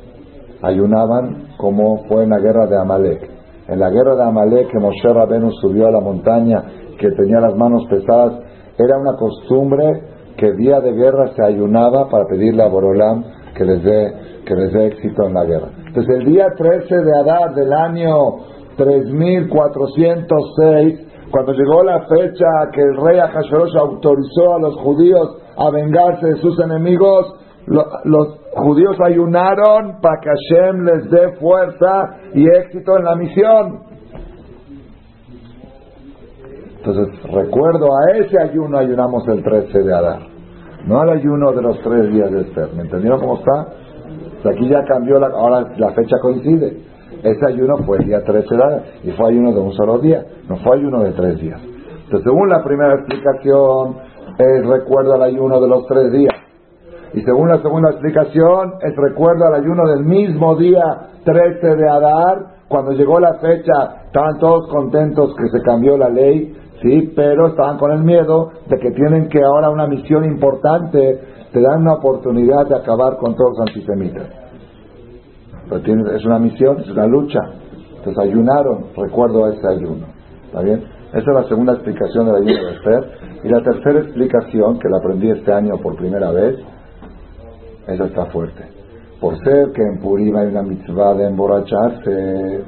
[0.63, 3.31] ayunaban como fue en la guerra de Amalek.
[3.69, 6.63] En la guerra de Amalek, que Moshe Rabenu subió a la montaña,
[6.99, 8.41] que tenía las manos pesadas,
[8.79, 10.03] era una costumbre
[10.37, 13.25] que día de guerra se ayunaba para pedirle a Borolam
[13.57, 14.13] que les dé,
[14.47, 15.71] que les dé éxito en la guerra.
[15.87, 18.37] Entonces el día 13 de Adar del año
[18.77, 21.01] 3406,
[21.31, 26.37] cuando llegó la fecha que el rey Ahasuerus autorizó a los judíos a vengarse de
[26.37, 27.35] sus enemigos,
[27.67, 33.81] los judíos ayunaron para que Hashem les dé fuerza y éxito en la misión.
[36.79, 40.21] Entonces, recuerdo a ese ayuno ayunamos el 13 de Adar.
[40.87, 42.71] no al ayuno de los tres días de Esther.
[42.75, 43.67] ¿Me entendieron cómo está?
[44.49, 46.79] aquí ya cambió, la, ahora la fecha coincide.
[47.23, 50.57] Ese ayuno fue el día 13 de y fue ayuno de un solo día, no
[50.57, 51.61] fue ayuno de tres días.
[52.05, 54.10] Entonces, según la primera explicación,
[54.41, 56.35] es recuerdo al ayuno de los tres días.
[57.13, 60.83] Y según la segunda explicación, es recuerdo al ayuno del mismo día
[61.25, 66.57] 13 de Adar, cuando llegó la fecha, estaban todos contentos que se cambió la ley,
[66.81, 71.21] sí, pero estaban con el miedo de que tienen que ahora una misión importante,
[71.53, 74.29] te dan una oportunidad de acabar con todos los antisemitas.
[75.69, 77.41] Pero es una misión, es una lucha.
[77.97, 80.07] Entonces ayunaron, recuerdo a ese ayuno.
[80.47, 80.85] ¿Está bien?
[81.11, 83.11] Esa es la segunda explicación del ayuno de Esther.
[83.43, 86.57] Y la tercera explicación, que la aprendí este año por primera vez,
[87.87, 88.65] esa está fuerte.
[89.21, 92.65] Por ser que en Purim hay una mitzvah de emborracharse,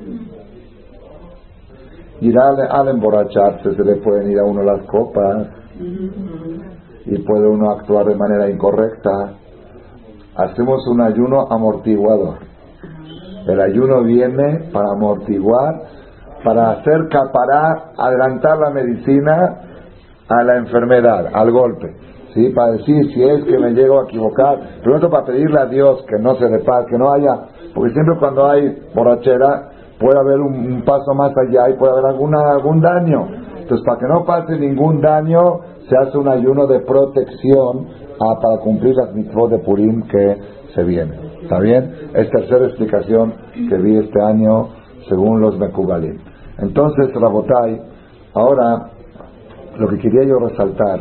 [2.22, 5.48] y al, emborracharse se le pueden ir a uno las copas
[7.04, 9.32] y puede uno actuar de manera incorrecta.
[10.36, 12.36] Hacemos un ayuno amortiguador.
[13.48, 15.82] El ayuno viene para amortiguar,
[16.44, 19.71] para hacer caparar, adelantar la medicina
[20.38, 21.94] a la enfermedad, al golpe.
[22.34, 22.50] ¿sí?
[22.50, 26.22] Para decir si es que me llego a equivocar, primero para pedirle a Dios que
[26.22, 27.38] no se le que no haya,
[27.74, 32.52] porque siempre cuando hay borrachera puede haber un, paso más allá y puede haber alguna,
[32.52, 33.28] algún daño.
[33.60, 37.86] Entonces, para que no pase ningún daño, se hace un ayuno de protección
[38.20, 40.36] ah, para cumplir las mitzvot de Purim que
[40.74, 41.18] se vienen.
[41.42, 41.94] ¿Está bien?
[42.14, 43.34] Es tercera explicación
[43.68, 44.68] que vi este año
[45.08, 46.18] según los Mekubalim.
[46.58, 47.80] Entonces, Rabotai,
[48.34, 48.90] ahora
[49.78, 51.00] lo que quería yo resaltar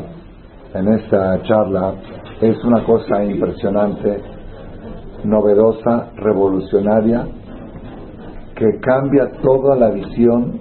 [0.73, 1.95] en esta charla
[2.41, 4.21] es una cosa impresionante,
[5.23, 7.27] novedosa, revolucionaria,
[8.55, 10.59] que cambia toda la visión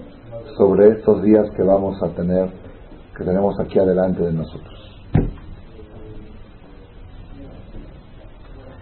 [0.56, 2.50] sobre estos días que vamos a tener,
[3.16, 4.80] que tenemos aquí adelante de nosotros.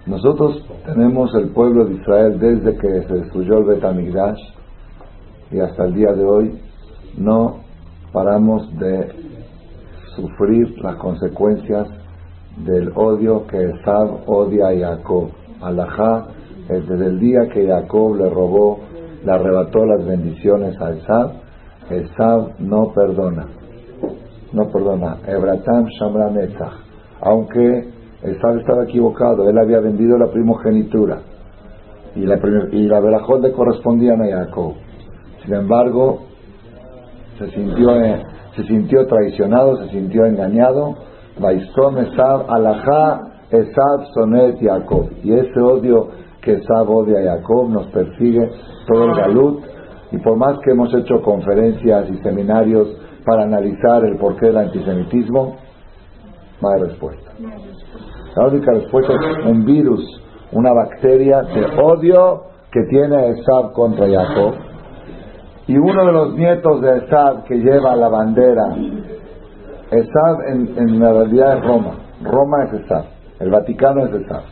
[0.06, 4.40] Nosotros tenemos el pueblo de Israel desde que se destruyó el Betamigdash
[5.50, 6.58] y hasta el día de hoy
[7.18, 7.57] no
[8.12, 9.08] paramos de
[10.16, 11.88] sufrir las consecuencias
[12.64, 15.30] del odio que Esab odia a Jacob.
[15.60, 16.26] Alajá,
[16.68, 18.80] desde el día que Jacob le robó,
[19.24, 21.30] le arrebató las bendiciones a Esab,
[21.90, 23.46] Esab no perdona.
[24.52, 25.18] No perdona.
[25.26, 26.30] Ebratam Shamra
[27.20, 27.88] Aunque
[28.22, 31.20] Esab estaba equivocado, él había vendido la primogenitura
[32.14, 32.36] y la,
[32.72, 34.74] y la le correspondían a Jacob.
[35.44, 36.27] Sin embargo,
[37.38, 38.22] se sintió en,
[38.56, 40.96] se sintió traicionado, se sintió engañado.
[41.38, 43.20] Baistom Esab, Alajá,
[43.50, 45.08] Esab, Sonet, Jacob.
[45.22, 46.08] Y ese odio
[46.42, 48.50] que Esab odia a Jacob nos persigue
[48.88, 49.64] todo el galut.
[50.10, 52.88] Y por más que hemos hecho conferencias y seminarios
[53.24, 55.56] para analizar el porqué del antisemitismo,
[56.60, 57.30] no hay respuesta.
[58.34, 60.02] La única respuesta es un virus,
[60.52, 64.67] una bacteria de odio que tiene Esab contra Jacob
[65.68, 68.74] y uno de los nietos de Esad que lleva la bandera,
[69.90, 71.92] Esad en, la realidad es Roma.
[72.22, 73.04] Roma es Esad.
[73.38, 74.42] El Vaticano es Esad.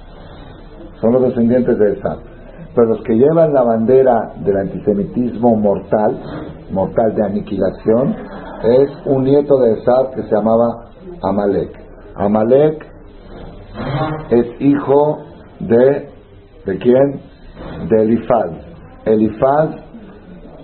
[1.01, 2.19] Son los descendientes de Esad.
[2.75, 6.21] Pero los que llevan la bandera del antisemitismo mortal,
[6.71, 8.15] mortal de aniquilación,
[8.65, 10.91] es un nieto de Esad que se llamaba
[11.23, 11.81] Amalek.
[12.17, 12.87] Amalek
[14.31, 15.19] es hijo
[15.61, 16.11] de,
[16.67, 17.21] ¿de quién?
[17.89, 18.51] De Elifaz.
[19.07, 19.86] Elifaz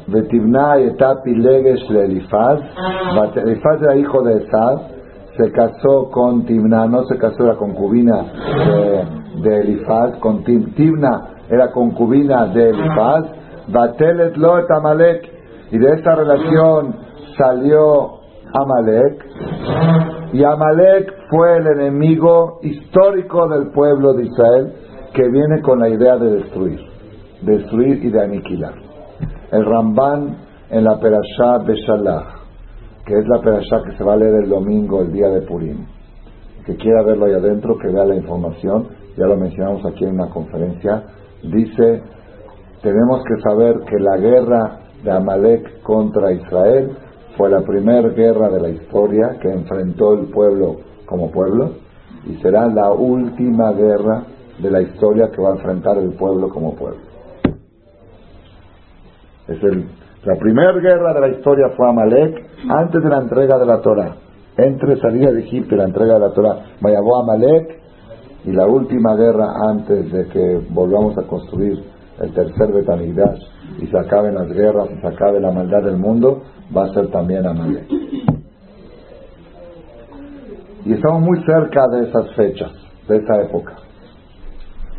[0.06, 2.60] Betibna y Etapi Legesh le Elifaz.
[3.80, 4.80] Era hijo de Esad.
[5.36, 10.18] Se casó con Timna, no se casó, era concubina de, de Elifaz.
[10.18, 13.24] Con Timna era concubina de Elifaz.
[13.68, 15.30] Batelet lo et Amalek.
[15.70, 16.96] Y de esta relación
[17.38, 18.20] salió
[18.52, 19.24] Amalek.
[20.34, 24.72] Y Amalek fue el enemigo histórico del pueblo de Israel
[25.14, 26.80] que viene con la idea de destruir,
[27.42, 28.91] destruir y de aniquilar
[29.52, 30.36] el Ramban
[30.70, 32.24] en la Perashá Beshalach,
[33.04, 35.84] que es la Perashá que se va a leer el domingo, el día de Purim.
[36.64, 40.30] Que quiera verlo ahí adentro, que vea la información, ya lo mencionamos aquí en una
[40.30, 41.02] conferencia,
[41.42, 42.02] dice,
[42.80, 46.96] tenemos que saber que la guerra de Amalek contra Israel
[47.36, 51.72] fue la primera guerra de la historia que enfrentó el pueblo como pueblo
[52.26, 54.22] y será la última guerra
[54.62, 57.11] de la historia que va a enfrentar el pueblo como pueblo.
[59.48, 59.86] Es el,
[60.24, 64.14] la primera guerra de la historia fue Amalek antes de la entrega de la Torah.
[64.56, 67.80] Entre salida de Egipto y la entrega de la Torah, Vayabó Amalek
[68.44, 71.82] y la última guerra antes de que volvamos a construir
[72.20, 73.40] el tercer Betamigdash
[73.80, 76.42] y se acaben las guerras y se acabe la maldad del mundo,
[76.76, 77.86] va a ser también Amalek.
[80.84, 82.72] Y estamos muy cerca de esas fechas,
[83.08, 83.74] de esa época.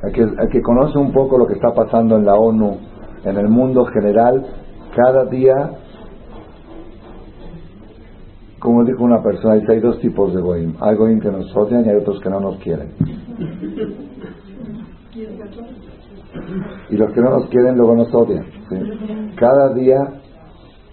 [0.04, 2.78] El que, el que conoce un poco lo que está pasando en la ONU,
[3.24, 4.46] en el mundo general,
[4.96, 5.72] cada día,
[8.60, 10.76] como dijo una persona, dice, hay dos tipos de goim.
[10.80, 12.92] Hay goim que nos odian y hay otros que no nos quieren.
[16.90, 18.46] Y los que no nos quieren luego nos odian.
[19.36, 19.98] Cada día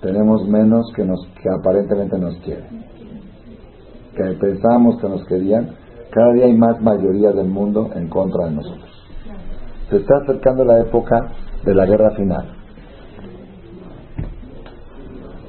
[0.00, 2.84] tenemos menos que, nos, que aparentemente nos quieren.
[4.16, 5.70] Que pensábamos que nos querían,
[6.10, 8.90] cada día hay más mayoría del mundo en contra de nosotros.
[9.90, 11.32] Se está acercando la época
[11.64, 12.60] de la guerra final.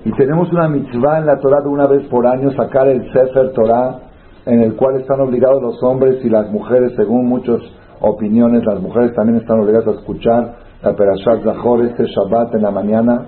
[0.03, 3.53] Y tenemos una mitzvah en la Torah de una vez por año sacar el Sefer
[3.53, 3.99] Torah
[4.45, 7.61] en el cual están obligados los hombres y las mujeres, según muchas
[7.99, 12.71] opiniones, las mujeres también están obligadas a escuchar la Perashat Zahor este Shabbat en la
[12.71, 13.27] mañana.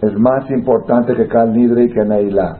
[0.00, 2.58] Es más importante que Kal Nidre y que Neilá.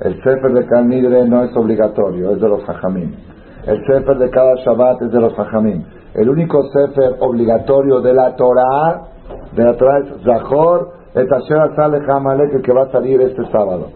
[0.00, 3.27] El Sefer de Kal Nidre no es obligatorio, es de los Hajamim.
[3.66, 5.84] El Sefer de cada Shabbat es de los Hajamim.
[6.14, 9.08] El único Sefer obligatorio de la Torah,
[9.54, 13.88] de la Torah es Zahor, et Asher Hamalek, el que va a salir este sábado.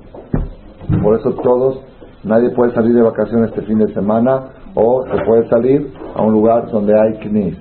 [1.03, 1.81] Por eso todos,
[2.25, 6.33] nadie puede salir de vacaciones este fin de semana o se puede salir a un
[6.33, 7.57] lugar donde hay knis.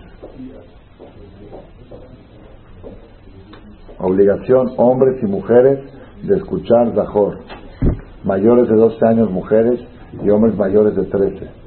[3.99, 5.79] Obligación, hombres y mujeres,
[6.23, 7.39] de escuchar Zahor.
[8.23, 9.79] Mayores de 12 años, mujeres
[10.23, 11.60] y hombres mayores de 13.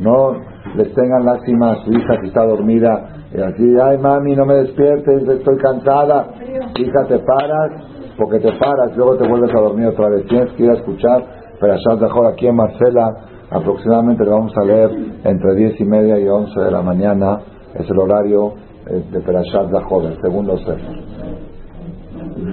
[0.00, 0.32] No
[0.76, 4.54] les tengan lástima a su hija que está dormida y así, ay mami, no me
[4.54, 6.28] despiertes, estoy cansada.
[6.76, 7.70] Hija, te paras,
[8.16, 10.26] porque te paras, luego te vuelves a dormir otra vez.
[10.26, 11.24] Tienes que ir a escuchar
[11.60, 13.14] Perashat Zahor aquí en Marcela.
[13.50, 14.90] Aproximadamente le vamos a leer
[15.24, 17.38] entre 10 y media y 11 de la mañana.
[17.74, 18.54] Es el horario
[18.86, 21.10] eh, de Perashat el segundo Sefer.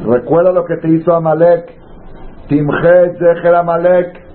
[0.06, 1.74] Recuerda lo que te hizo Amalek.
[2.50, 4.27] Timjet Zeher Amalek.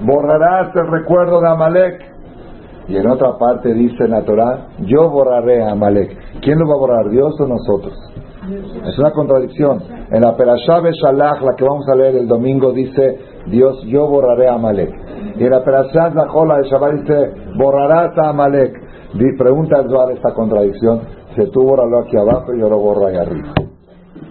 [0.00, 2.10] Borrarás el recuerdo de Amalek.
[2.88, 6.40] Y en otra parte dice en la Torah, yo borraré a Amalek.
[6.40, 7.94] ¿Quién lo va a borrar, Dios o nosotros?
[8.84, 9.82] Es una contradicción.
[10.10, 14.48] En la Perashá Shalach, la que vamos a leer el domingo, dice, Dios, yo borraré
[14.48, 14.90] a Amalek.
[15.36, 18.72] Y en la Perashá Zahola de Shabbat dice, borrarás a Amalek.
[19.38, 21.00] Pregunta el Zohar esta contradicción.
[21.36, 23.52] Si tú borralo aquí abajo, yo lo borro ahí arriba.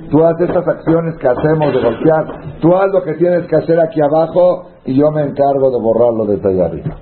[0.10, 2.60] Tú haz estas acciones que hacemos de golpear.
[2.62, 6.26] Tú haz lo que tienes que hacer aquí abajo y yo me encargo de borrarlo
[6.26, 6.98] desde allá arriba.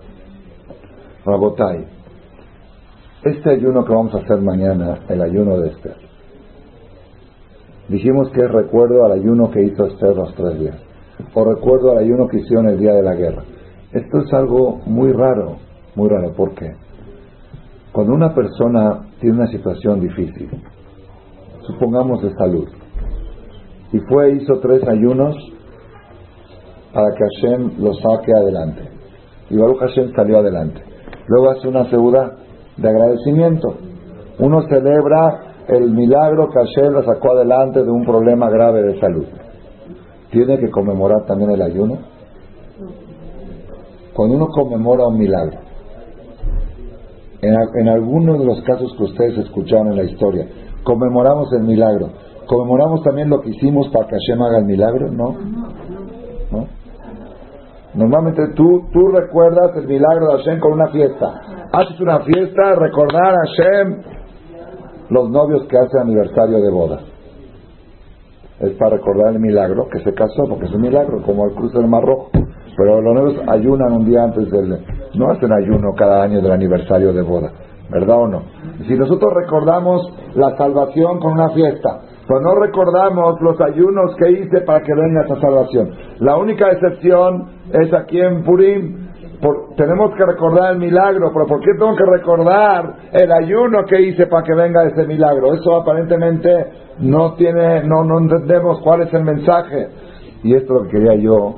[1.26, 1.86] Rabotai,
[3.24, 5.96] este ayuno que vamos a hacer mañana, el ayuno de Esther,
[7.90, 10.78] dijimos que es recuerdo al ayuno que hizo Esther los tres días,
[11.34, 13.44] o recuerdo al ayuno que hicieron el día de la guerra.
[13.92, 15.58] Esto es algo muy raro,
[15.96, 16.34] muy raro.
[16.34, 16.76] ¿Por qué?
[17.92, 20.50] Cuando una persona tiene una situación difícil,
[21.66, 22.68] supongamos de salud,
[23.92, 25.36] y fue hizo tres ayunos
[26.94, 28.82] para que Hashem lo saque adelante.
[29.50, 30.82] Y Baruch Hashem salió adelante.
[31.28, 32.36] Luego hace una segura
[32.76, 33.76] de agradecimiento.
[34.40, 39.26] Uno celebra el milagro que Hashem lo sacó adelante de un problema grave de salud.
[40.32, 41.98] ¿Tiene que conmemorar también el ayuno?
[44.14, 45.60] Cuando uno conmemora un milagro,
[47.42, 50.48] en algunos de los casos que ustedes escucharon en la historia,
[50.84, 52.10] conmemoramos el milagro.
[52.48, 55.12] ¿Conmemoramos también lo que hicimos para que Hashem haga el milagro?
[55.12, 55.36] No.
[56.52, 56.68] ¿No?
[57.94, 61.42] Normalmente tú, tú recuerdas el milagro de Hashem con una fiesta.
[61.74, 64.02] Haces una fiesta, recordar a Hashem
[65.10, 67.00] los novios que hacen aniversario de boda.
[68.60, 71.78] Es para recordar el milagro que se casó, porque es un milagro, como el cruce
[71.78, 72.30] del Mar Rojo.
[72.78, 74.80] Pero los novios ayunan un día antes del...
[75.16, 77.52] No hacen ayuno cada año del aniversario de boda,
[77.90, 78.44] ¿verdad o no?
[78.88, 80.02] Si nosotros recordamos
[80.36, 85.22] la salvación con una fiesta, pero no recordamos los ayunos que hice para que venga
[85.24, 85.92] esa salvación.
[86.20, 89.08] La única excepción es aquí en Purim.
[89.78, 94.26] Tenemos que recordar el milagro, pero ¿por qué tengo que recordar el ayuno que hice
[94.28, 95.54] para que venga ese milagro?
[95.54, 96.50] Eso aparentemente
[97.00, 99.88] no tiene, no, no entendemos cuál es el mensaje.
[100.44, 101.56] Y esto es lo que quería yo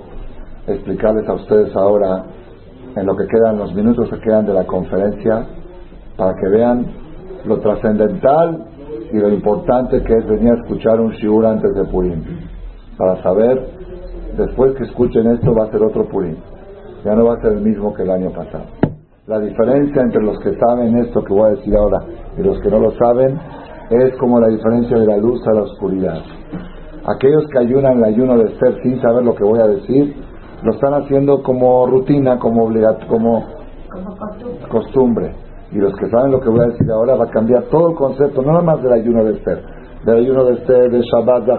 [0.67, 2.25] explicarles a ustedes ahora,
[2.95, 5.47] en lo que quedan, los minutos que quedan de la conferencia,
[6.15, 6.85] para que vean
[7.45, 8.65] lo trascendental
[9.11, 12.23] y lo importante que es venir a escuchar un shiur antes de Purim.
[12.97, 13.67] Para saber,
[14.37, 16.35] después que escuchen esto, va a ser otro Purim.
[17.03, 18.65] Ya no va a ser el mismo que el año pasado.
[19.25, 21.99] La diferencia entre los que saben esto que voy a decir ahora
[22.37, 23.39] y los que no lo saben
[23.89, 26.19] es como la diferencia de la luz a la oscuridad.
[27.05, 30.15] Aquellos que ayunan el ayuno de ser sin saber lo que voy a decir,
[30.63, 33.45] lo están haciendo como rutina, como obligat como
[33.89, 34.15] Como
[34.69, 35.33] costumbre.
[35.71, 37.95] Y los que saben lo que voy a decir ahora va a cambiar todo el
[37.95, 39.63] concepto, no nada más del ayuno de ser,
[40.05, 41.53] del ayuno de Esther, de Shabbat, de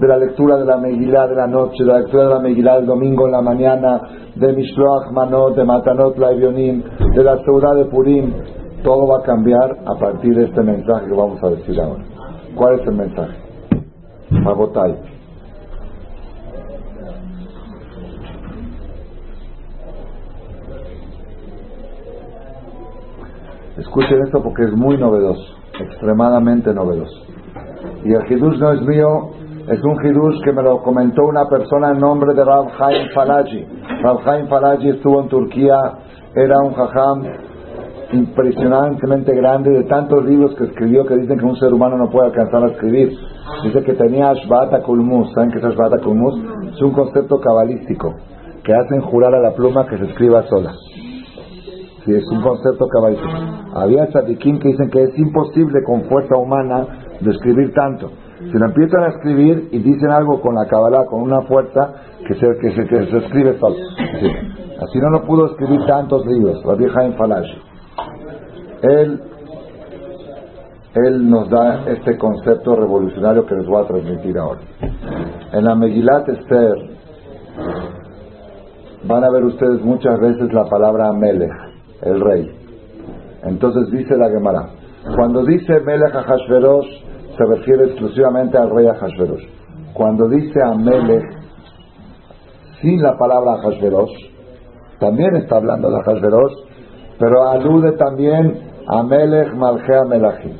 [0.00, 2.76] de la lectura de la Megilá de la noche, de la lectura de la Megilá
[2.76, 4.00] del domingo en la mañana,
[4.34, 6.82] de Mishloach Manot, de Matanot Laivionim,
[7.14, 8.32] de la ciudad de Purim,
[8.82, 12.04] todo va a cambiar a partir de este mensaje que vamos a decir ahora.
[12.54, 13.36] ¿Cuál es el mensaje?
[14.30, 15.21] Rabotai.
[23.92, 27.26] Escuchen esto porque es muy novedoso, extremadamente novedoso.
[28.02, 29.32] Y el hidush no es mío,
[29.68, 33.66] es un hidush que me lo comentó una persona en nombre de Rav Haim Falaji.
[34.02, 35.76] Rav Haim Falaji estuvo en Turquía,
[36.34, 37.22] era un jajam
[38.12, 42.28] impresionantemente grande de tantos libros que escribió que dicen que un ser humano no puede
[42.28, 43.14] alcanzar a escribir.
[43.62, 45.34] Dice que tenía Ashbata Kulmus.
[45.34, 46.42] ¿Saben qué es Ashbata Kulmus?
[46.72, 48.14] Es un concepto cabalístico
[48.64, 50.72] que hacen jurar a la pluma que se escriba sola.
[52.04, 53.32] Sí, es un concepto cabalístico.
[53.74, 56.86] Había tzadikim que dicen que es imposible con fuerza humana
[57.20, 58.10] describir tanto.
[58.38, 61.94] Si lo empiezan a escribir y dicen algo con la cabalá, con una fuerza,
[62.26, 63.76] que se, que se, escribe solo.
[64.80, 67.14] Así no lo pudo escribir tantos libros, la vieja en.
[68.82, 69.20] Él,
[70.94, 74.60] él nos da este concepto revolucionario que les voy a transmitir ahora.
[75.52, 76.74] En la Megilat Esther
[79.04, 81.71] van a ver ustedes muchas veces la palabra Melech,
[82.02, 82.50] el rey.
[83.44, 84.68] Entonces dice la Gemara,
[85.16, 86.86] cuando dice Melech Hashverosh,
[87.36, 89.44] se refiere exclusivamente al rey Hashverosh.
[89.94, 91.24] Cuando dice a Melech,
[92.80, 94.32] sin la palabra Hashverosh,
[94.98, 96.52] también está hablando de Hashverosh,
[97.18, 100.56] pero alude también a Melech Malchea Melachim,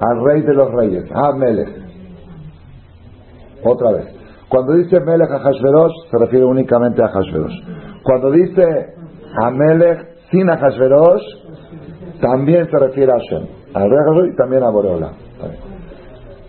[0.00, 1.84] al rey de los reyes, a Melech.
[3.64, 4.06] Otra vez.
[4.48, 8.02] Cuando dice Melech a se refiere únicamente a Hashverosh.
[8.02, 8.62] Cuando dice
[9.42, 11.22] a Melech sin Hashverosh,
[12.20, 15.12] también se refiere a Hashem, al rey y también a Boreola.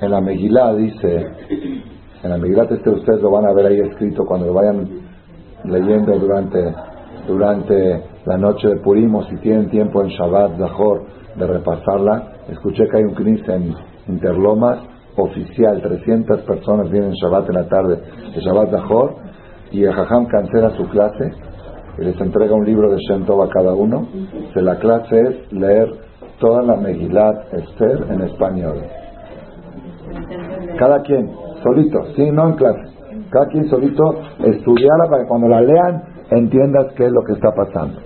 [0.02, 1.28] En la Megilá dice,
[2.24, 4.90] en la Megilá este ustedes lo van a ver ahí escrito cuando lo vayan
[5.66, 6.74] leyendo durante,
[7.28, 11.04] durante la noche de Purim o si tienen tiempo en Shabbat Zahor
[11.36, 12.34] de repasarla.
[12.50, 13.76] Escuché que hay un knis en
[14.08, 14.80] Interlomas
[15.16, 18.02] oficial, 300 personas vienen Shabbat en la tarde
[18.34, 19.16] de Shabbat Zahor
[19.72, 21.32] y el Jajam cancela su clase
[21.98, 24.08] y les entrega un libro de Shem a cada uno.
[24.54, 25.90] De la clase es leer
[26.40, 28.82] toda la Megilat Esther en español.
[30.78, 31.32] Cada quien,
[31.64, 32.96] solito, sí, no en clase.
[33.30, 34.04] Cada quien solito
[34.44, 38.00] estudiarla para que cuando la lean entiendas qué es lo que está pasando.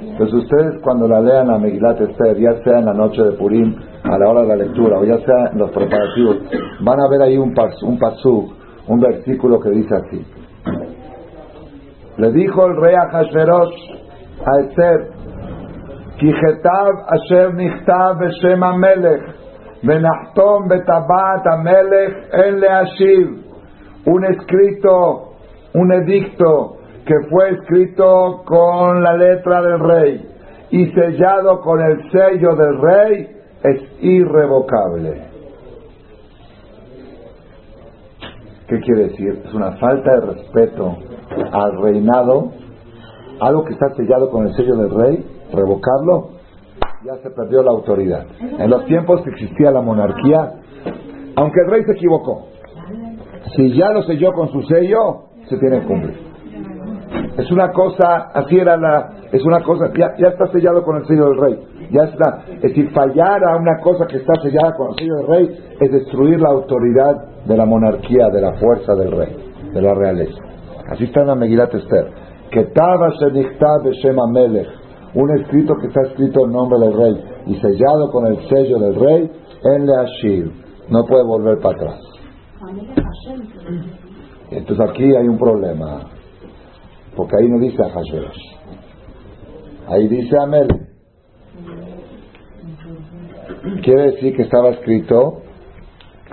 [0.00, 3.74] Entonces ustedes cuando la lean la Megilat Esther, ya sea en la noche de Purim,
[4.04, 6.36] a la hora de la lectura, o ya sea en los preparativos,
[6.80, 8.52] van a ver ahí un, pas, un pasú,
[8.86, 10.24] un versículo que dice así.
[12.16, 13.74] Le dijo el rey a Hashverosh
[14.46, 15.10] a Esther,
[16.18, 19.22] Kijetav Asher Nichtav Beshem Amelech,
[19.82, 23.44] Benachtom Betabat Amelech En Leashiv,
[24.06, 25.32] un escrito,
[25.74, 30.28] un edicto que fue escrito con la letra del rey
[30.70, 33.28] y sellado con el sello del rey
[33.62, 35.34] es irrevocable.
[38.68, 39.42] ¿Qué quiere decir?
[39.44, 40.96] Es una falta de respeto
[41.52, 42.50] al reinado,
[43.40, 46.30] algo que está sellado con el sello del rey, revocarlo,
[47.04, 48.26] ya se perdió la autoridad.
[48.40, 50.52] En los tiempos que existía la monarquía,
[51.36, 52.46] aunque el rey se equivocó,
[53.56, 56.34] si ya lo selló con su sello, se tiene que cumplir.
[57.36, 61.06] Es una cosa, así era la, es una cosa, ya, ya está sellado con el
[61.06, 61.58] sello del rey.
[61.90, 62.44] Ya está.
[62.54, 65.92] Es decir, fallar a una cosa que está sellada con el sello del rey es
[65.92, 69.36] destruir la autoridad de la monarquía, de la fuerza del rey,
[69.72, 70.53] de la realeza.
[70.90, 72.10] Así está en la Megilat Esther.
[72.50, 72.70] Que
[75.14, 78.94] un escrito que está escrito en nombre del rey y sellado con el sello del
[78.96, 79.30] rey,
[79.62, 80.52] en Leashir.
[80.88, 82.00] No puede volver para atrás.
[84.50, 86.10] Entonces aquí hay un problema.
[87.16, 88.54] Porque ahí no dice a Hashverosh.
[89.88, 90.68] Ahí dice Amel.
[93.82, 95.42] Quiere decir que estaba escrito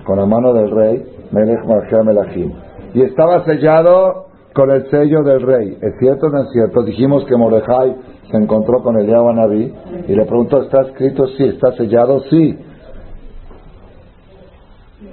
[0.05, 2.51] con la mano del rey, Melech Marjea Melachim.
[2.93, 5.77] Y estaba sellado con el sello del rey.
[5.81, 6.83] ¿Es cierto o no es cierto?
[6.83, 7.95] Dijimos que Mordejai
[8.29, 9.73] se encontró con el Naví
[10.07, 11.27] y le preguntó, ¿está escrito?
[11.37, 11.43] Sí.
[11.45, 12.19] ¿Está sellado?
[12.29, 12.57] Sí.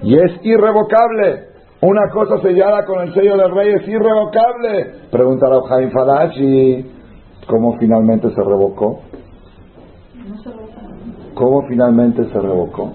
[0.03, 1.49] Y es irrevocable.
[1.80, 4.95] Una cosa sellada con el sello del rey es irrevocable.
[5.11, 6.91] Preguntará Jaime Falachi,
[7.47, 9.01] ¿cómo finalmente se revocó?
[11.34, 12.95] ¿Cómo finalmente se revocó?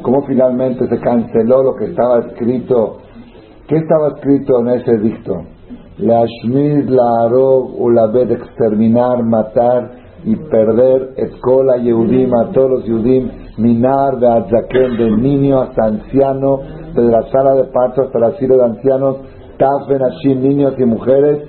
[0.00, 2.98] ¿Cómo finalmente se canceló lo que estaba escrito?
[3.68, 5.53] ¿Qué estaba escrito en ese dicto?
[5.98, 9.92] La Shmid, la Arog, Ulabed, exterminar, matar
[10.24, 16.60] y perder, Escola, Yehudim, a todos los Yehudim, Minar de Adzaken, de niño hasta anciano,
[16.94, 19.16] desde la sala de parto hasta el asilo de ancianos,
[19.56, 21.48] Taf Ben niños y mujeres,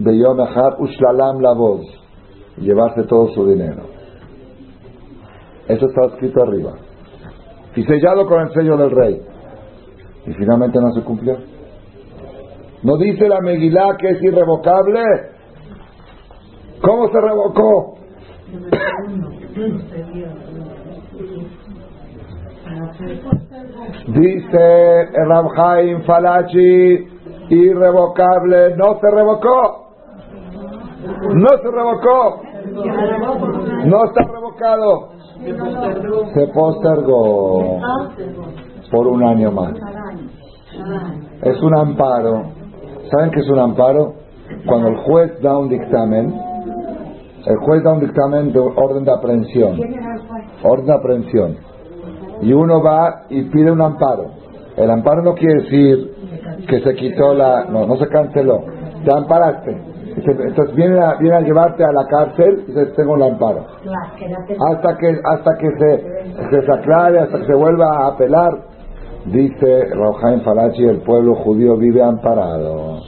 [0.00, 0.38] de Yom
[0.80, 1.82] Ushlalam la voz,
[2.58, 3.82] llevarse todo su dinero.
[5.68, 6.72] Eso está escrito arriba.
[7.76, 9.20] Y sellado con el sello del rey.
[10.26, 11.36] Y finalmente no se cumplió.
[12.84, 15.00] ¿No dice la Megilá que es irrevocable?
[16.82, 17.94] ¿Cómo se revocó?
[24.08, 27.08] Dice Rabhaim Falachi,
[27.48, 29.84] irrevocable, no se revocó.
[31.32, 32.42] No se revocó.
[33.86, 35.08] No está revocado.
[36.34, 37.80] Se postergó
[38.90, 39.72] por un año más.
[41.42, 42.63] Es un amparo.
[43.14, 44.14] ¿Saben qué es un amparo?
[44.66, 46.34] Cuando el juez da un dictamen,
[47.46, 49.78] el juez da un dictamen de orden de aprehensión.
[50.64, 51.56] Orden de aprehensión.
[52.42, 54.24] Y uno va y pide un amparo.
[54.76, 56.12] El amparo no quiere decir
[56.68, 57.66] que se quitó la...
[57.66, 58.64] No, no se canceló.
[59.04, 63.22] Te amparaste entonces viene a, viene a llevarte a la cárcel y se tengo un
[63.22, 63.66] amparo.
[64.70, 68.52] Hasta que, hasta que se, se aclare, hasta que se vuelva a apelar,
[69.26, 73.00] dice Rojaim Falachi, el pueblo judío vive amparado.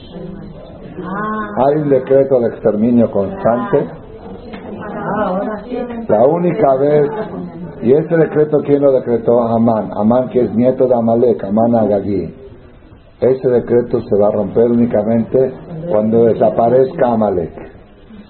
[1.57, 3.87] Hay un decreto de exterminio constante.
[6.07, 7.09] La única vez,
[7.81, 9.41] y ese decreto, ¿quién lo decretó?
[9.41, 9.89] Amán.
[9.95, 12.33] Amán que es nieto de Amalek, Amán Agagí.
[13.19, 15.51] Ese decreto se va a romper únicamente
[15.89, 17.53] cuando desaparezca Amalek.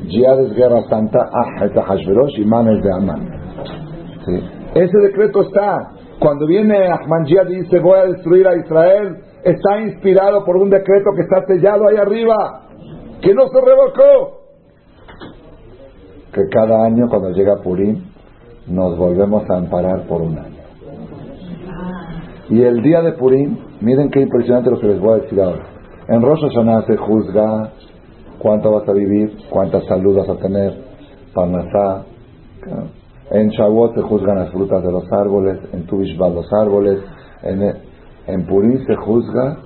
[0.07, 3.41] Jihad es guerra santa, Ah es de Hashverosh y Man es de Amán.
[4.75, 10.45] Ese decreto está, cuando viene Ahmadiyya y dice voy a destruir a Israel, está inspirado
[10.45, 12.61] por un decreto que está sellado ahí arriba,
[13.21, 14.40] que no se revocó.
[16.33, 18.03] Que cada año cuando llega Purim
[18.67, 20.61] nos volvemos a amparar por un año.
[22.49, 25.65] Y el día de Purim, miren qué impresionante lo que les voy a decir ahora.
[26.07, 27.71] En Rosh Hashanah se juzga
[28.39, 30.73] cuánto vas a vivir, cuántas salud vas a tener,
[31.33, 32.05] parnasá,
[33.31, 36.99] en Shavuot se juzgan las frutas de los árboles, en Tubishvat los árboles,
[37.43, 37.73] en,
[38.27, 39.57] en Purim se juzga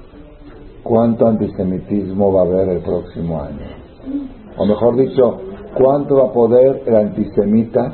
[0.83, 3.65] cuánto antisemitismo va a haber el próximo año.
[4.57, 5.39] O mejor dicho,
[5.75, 7.93] cuánto va a poder el antisemita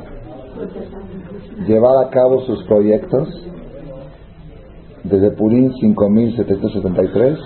[1.66, 3.28] llevar a cabo sus proyectos
[5.04, 7.38] desde Purim 5773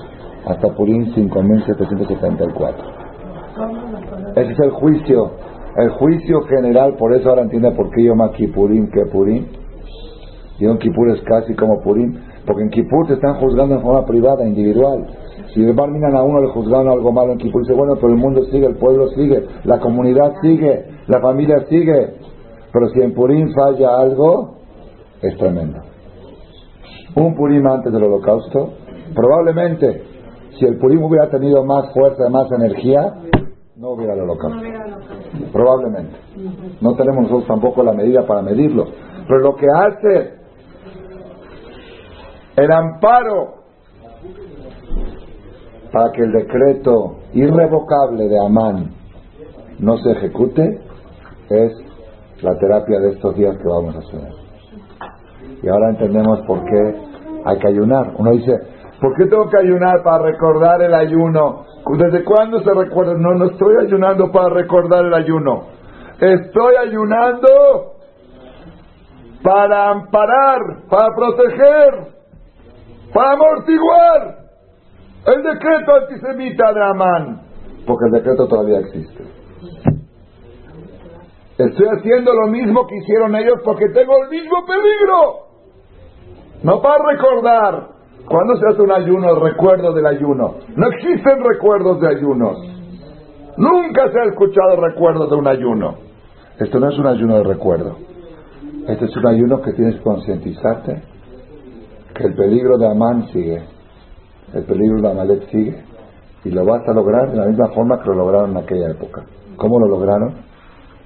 [0.47, 2.85] hasta Purim 5774.
[4.37, 5.31] Ese es el juicio
[5.77, 9.45] el juicio general, por eso ahora entiende por qué llama Kipurim que Purim.
[10.59, 12.15] Y un Kipur es casi como Purim,
[12.47, 15.07] porque en Kipur te están juzgando en forma privada, individual.
[15.57, 18.19] Si de miran a uno le juzgaron algo malo en Kipur, dice, bueno, pero el
[18.19, 22.13] mundo sigue, el pueblo sigue, la comunidad sigue, la familia sigue.
[22.71, 24.59] Pero si en Purim falla algo,
[25.23, 25.79] es tremendo.
[27.15, 28.75] Un Purim antes del holocausto,
[29.15, 30.03] probablemente,
[30.59, 33.15] si el Purim hubiera tenido más fuerza, más energía,
[33.77, 34.61] no hubiera el holocausto.
[35.55, 36.17] Probablemente.
[36.83, 38.85] No tenemos nosotros tampoco la medida para medirlo.
[39.27, 40.35] Pero lo que hace
[42.59, 43.66] el amparo
[45.97, 48.91] para que el decreto irrevocable de Amán
[49.79, 50.79] no se ejecute
[51.49, 51.73] es
[52.43, 54.29] la terapia de estos días que vamos a hacer.
[55.63, 56.97] Y ahora entendemos por qué
[57.47, 58.13] hay que ayunar.
[58.19, 58.59] Uno dice,
[59.01, 61.65] ¿por qué tengo que ayunar para recordar el ayuno?
[61.97, 63.15] ¿Desde cuándo se recuerda?
[63.15, 65.63] No, no estoy ayunando para recordar el ayuno.
[66.21, 67.49] Estoy ayunando
[69.43, 72.09] para amparar, para proteger,
[73.15, 74.46] para amortiguar
[75.27, 77.43] el decreto antisemita de Amán.
[77.87, 79.25] Porque el decreto todavía existe.
[81.59, 85.47] Estoy haciendo lo mismo que hicieron ellos porque tengo el mismo peligro.
[86.63, 87.97] No para recordar,
[88.29, 89.31] ¿Cuándo se hace un ayuno?
[89.31, 90.57] El recuerdo del ayuno.
[90.75, 92.57] No existen recuerdos de ayunos.
[93.57, 95.95] Nunca se ha escuchado recuerdo de un ayuno.
[96.59, 97.97] Esto no es un ayuno de recuerdo.
[98.89, 101.03] Este es un ayuno que tienes que concientizarte
[102.15, 103.63] que el peligro de Amán sigue,
[104.57, 105.85] el peligro de Amalek sigue,
[106.45, 109.25] y lo vas a lograr de la misma forma que lo lograron en aquella época.
[109.57, 110.35] ¿Cómo lo lograron?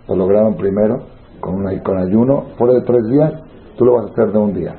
[0.08, 1.04] Lo lograron primero
[1.40, 3.32] con, una, con ayuno, fuera de tres días,
[3.76, 4.76] tú lo vas a hacer de un día.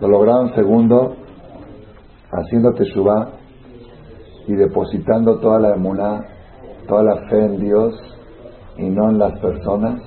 [0.00, 1.14] Lo lograron segundo,
[2.30, 3.30] haciendo teshuvah
[4.46, 6.26] y depositando toda la emuná,
[6.88, 7.94] toda la fe en Dios
[8.76, 10.00] y no en las personas.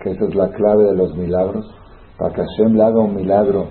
[0.00, 1.72] Que esa es la clave de los milagros.
[2.18, 3.68] Para que Hashem le haga un milagro,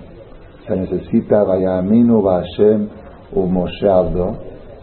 [0.66, 2.88] se necesita Vayaminu Hashem
[3.32, 4.36] u Moshe Abdo,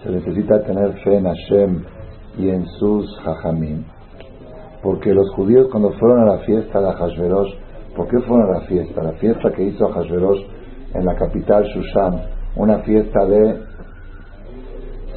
[0.03, 1.83] se necesita tener fe en Hashem
[2.37, 3.83] y en sus Jajamim.
[4.81, 7.53] Porque los judíos cuando fueron a la fiesta de Hashverosh,
[7.95, 9.03] ¿por qué fueron a la fiesta?
[9.03, 10.41] La fiesta que hizo Hashverosh
[10.93, 12.21] en la capital Shushan,
[12.55, 13.59] una fiesta de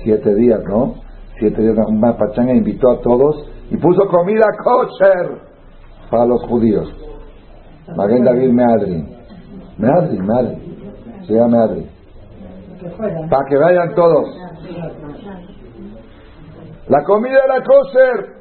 [0.04, 0.94] siete días, ¿no?
[1.38, 5.38] Siete días, una pachanga invitó a todos y puso comida kosher
[6.10, 6.88] para los judíos.
[7.96, 9.15] Maguen David Meadrin.
[9.78, 11.26] Meadrin, Meadrin.
[11.26, 11.86] Se llama Meadrin.
[13.28, 14.26] Para que vayan todos.
[16.88, 18.36] La comida era kosher.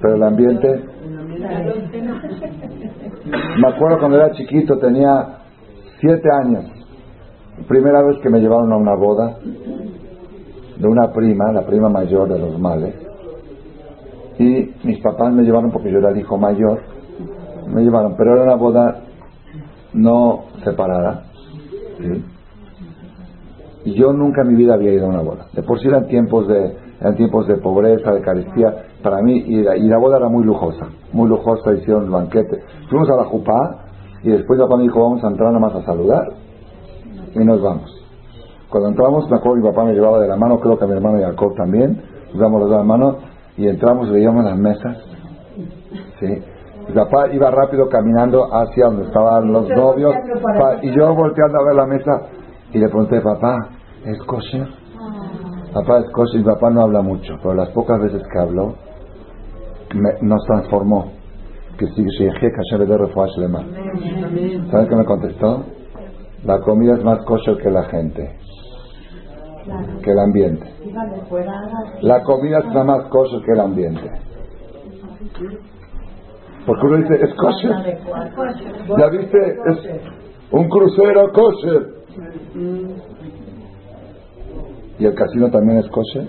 [0.00, 0.84] Pero el ambiente.
[3.58, 5.38] Me acuerdo cuando era chiquito, tenía
[6.00, 6.64] siete años.
[7.68, 9.38] Primera vez que me llevaron a una boda
[10.76, 12.94] de una prima, la prima mayor de los males.
[14.38, 16.82] Y mis papás me llevaron porque yo era el hijo mayor.
[17.68, 19.02] Me llevaron, pero era una boda
[19.92, 21.24] no separada.
[23.84, 25.46] Y yo nunca en mi vida había ido a una boda.
[25.52, 28.74] De por sí eran tiempos de, eran tiempos de pobreza, de carestía.
[29.02, 30.88] Para mí, y la, y la boda era muy lujosa.
[31.12, 32.62] Muy lujosa, hicieron el banquete.
[32.88, 33.84] Fuimos a la jupá
[34.22, 36.28] y después papá me dijo, vamos a entrar nada más a saludar.
[37.34, 37.90] Y nos vamos.
[38.70, 40.92] Cuando entramos, me acuerdo que mi papá me llevaba de la mano, creo que mi
[40.92, 42.00] hermano Jacob también.
[42.32, 43.18] Nos damos los dos de la mano
[43.56, 44.96] y entramos, veíamos las mesas.
[46.18, 46.42] ¿sí?
[46.92, 50.14] Papá iba rápido caminando hacia donde estaban los novios
[50.82, 52.22] y yo volteando a ver la mesa
[52.72, 53.56] y le pregunté, papá,
[54.04, 54.68] ¿es kosher?
[55.72, 58.74] Papá es kosher y papá no habla mucho, pero las pocas veces que habló
[59.94, 61.12] me- nos transformó.
[61.78, 63.60] Que si Sheikh Hashem le dé refuah shlema.
[64.70, 65.64] ¿Saben qué me contestó?
[66.44, 68.36] La comida es más kosher que la gente,
[70.02, 70.66] que el ambiente.
[72.02, 74.10] La comida es más kosher que el ambiente.
[76.66, 77.98] Porque uno dice, es kosher.
[78.98, 79.38] ¿Ya viste?
[79.66, 79.78] Es
[80.50, 81.94] un crucero kosher.
[84.98, 86.28] Y el casino también es kosher.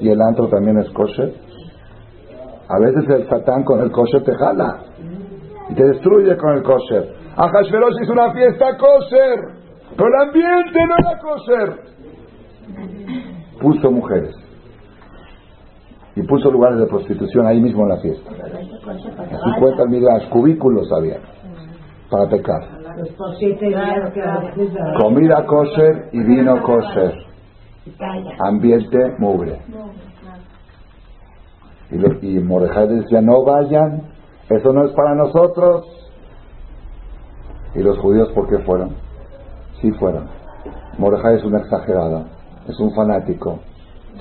[0.00, 1.34] Y el antro también es kosher.
[2.68, 4.84] A veces el satán con el kosher te jala.
[5.70, 7.14] Y te destruye con el kosher.
[7.36, 9.40] A Hashverosh hizo una fiesta kosher.
[9.96, 11.80] Pero el ambiente no era kosher.
[13.60, 14.45] Puso mujeres.
[16.16, 18.30] Y puso lugares de prostitución ahí mismo en la fiesta.
[18.30, 21.18] Así cuentan miras, cubículos había.
[22.10, 22.62] Para pecar.
[24.98, 27.14] Comida kosher y vino kosher.
[28.40, 29.58] Ambiente mugre.
[31.90, 34.02] Y, lo- y Mordejai decía, no vayan,
[34.48, 35.84] eso no es para nosotros.
[37.74, 38.96] ¿Y los judíos por qué fueron?
[39.82, 40.28] Sí fueron.
[40.98, 42.24] Mordejai es un exagerado,
[42.66, 43.58] es un fanático.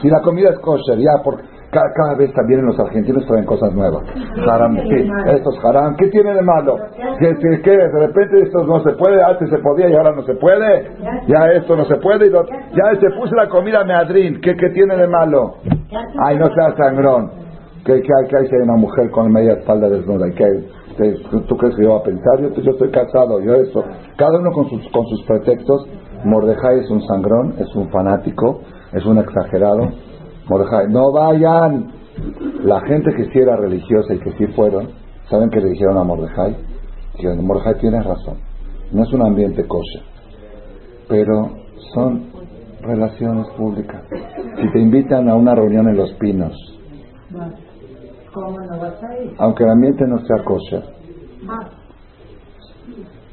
[0.02, 1.44] Si la comida es kosher, ya, porque
[1.76, 4.04] cada, cada vez también los argentinos traen cosas nuevas.
[4.50, 5.96] Haram, sí, esto es haram.
[5.98, 6.78] ¿Qué tiene de malo?
[7.20, 10.24] ¿Que, que, que de repente esto no se puede, antes se podía y ahora no
[10.24, 10.92] se puede?
[11.28, 12.28] Ya esto no se puede.
[12.28, 14.40] Y lo- ya se puso la comida meadrín.
[14.42, 15.56] ¿Qué, ¿Qué tiene de malo?
[16.26, 17.30] Ay, no seas sangrón.
[17.86, 20.28] ¿Qué, qué hay, qué hay si hay una mujer con media espalda desnuda?
[20.30, 20.46] ¿Y qué
[21.48, 22.40] ¿Tú, crees que yo voy a pensar?
[22.40, 23.84] Yo, yo estoy casado, yo esto.
[24.18, 25.86] Cada uno con sus, con sus pretextos.
[26.24, 28.62] Mordejai es un sangrón, es un fanático,
[28.94, 29.90] es un exagerado.
[30.50, 31.88] Mordejai, no vayan.
[32.64, 34.90] La gente que sí era religiosa y que sí fueron,
[35.30, 36.56] ¿saben qué le dijeron a Mordejai?
[37.16, 38.38] Dijeron, Mordejai tienes razón.
[38.92, 40.04] No es un ambiente kosher,
[41.10, 41.50] pero
[41.94, 42.26] son
[42.82, 44.02] relaciones públicas.
[44.62, 46.54] Si te invitan a una reunión en Los Pinos,
[48.34, 49.08] ¿Cómo no vas a
[49.44, 50.84] aunque el ambiente no sea kosher.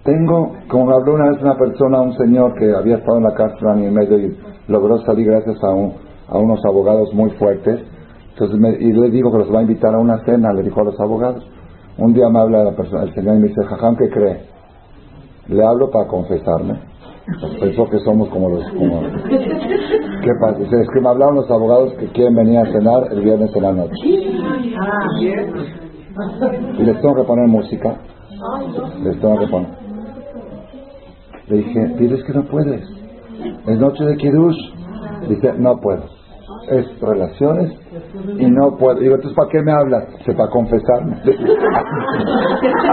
[0.05, 3.35] Tengo, como me habló una vez una persona, un señor que había estado en la
[3.35, 4.37] cárcel un año y medio y
[4.69, 5.93] logró salir gracias a, un-
[6.33, 7.81] a unos abogados muy fuertes.
[8.31, 10.81] Entonces, me- y le digo que los va a invitar a una cena, le dijo
[10.81, 11.47] a los abogados.
[11.99, 14.41] Un día me habla la persona, el señor y me dice, Jajam, ¿qué cree?
[15.49, 16.79] Le hablo para confesarme.
[17.61, 18.65] Pensó que somos como los...
[18.73, 20.59] Como, ¿Qué pasa?
[20.61, 23.73] Es que me hablaron los abogados que quieren venir a cenar el viernes en la
[23.73, 23.93] noche.
[26.79, 27.97] Y les tengo que poner música.
[29.05, 29.69] Les tengo que poner.
[31.49, 32.83] Le dije, dices que no puedes.
[33.67, 34.57] Es noche de Kiddush.
[35.29, 36.05] Dice, no puedo.
[36.69, 37.73] Es relaciones
[38.39, 39.01] y no puedo.
[39.01, 40.09] Digo, entonces, ¿para qué me hablas?
[40.19, 41.17] Dice, para confesarme.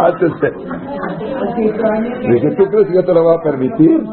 [0.04, 0.52] Antes de...
[2.34, 4.04] Dice, ¿tú crees que yo te lo voy a permitir?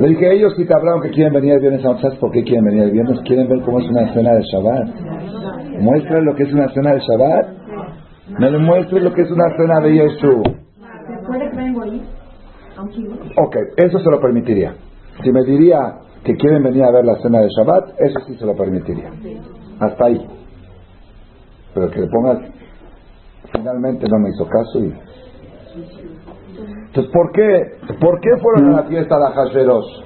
[0.00, 2.64] Le dije, ellos si te hablaron que quieren venir el viernes, ¿sabes por qué quieren
[2.64, 3.20] venir el viernes?
[3.24, 4.88] Quieren ver cómo es una cena de Shabbat.
[5.80, 7.46] Muestra lo que es una cena de Shabbat.
[8.38, 10.42] Me demuestre lo que es una cena de Yeshua.
[13.36, 14.74] Ok, eso se lo permitiría.
[15.22, 18.46] Si me diría que quieren venir a ver la cena de Shabbat, eso sí se
[18.46, 19.10] lo permitiría.
[19.80, 20.26] Hasta ahí.
[21.74, 22.38] Pero que le pongas,
[23.52, 24.94] finalmente no me hizo caso y...
[26.86, 27.58] Entonces, ¿por qué,
[27.98, 30.04] ¿por qué fueron a la fiesta de Hasheros?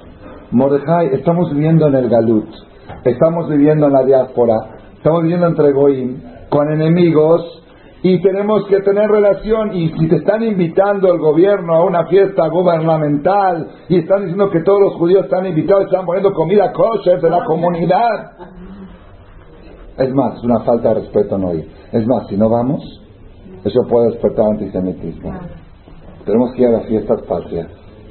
[0.51, 2.47] Mordejai, estamos viviendo en el Galut,
[3.03, 4.55] estamos viviendo en la diáspora,
[4.95, 7.65] estamos viviendo entre Goim, con enemigos,
[8.03, 9.75] y tenemos que tener relación.
[9.75, 14.61] Y si te están invitando el gobierno a una fiesta gubernamental y están diciendo que
[14.61, 18.31] todos los judíos están invitados, están poniendo comida kosher de la comunidad.
[19.97, 21.67] Es más, es una falta de respeto no ir.
[21.91, 22.83] Es más, si no vamos,
[23.63, 25.33] eso puede despertar antisemitismo.
[26.23, 27.67] Tenemos que ir a las fiestas patrias.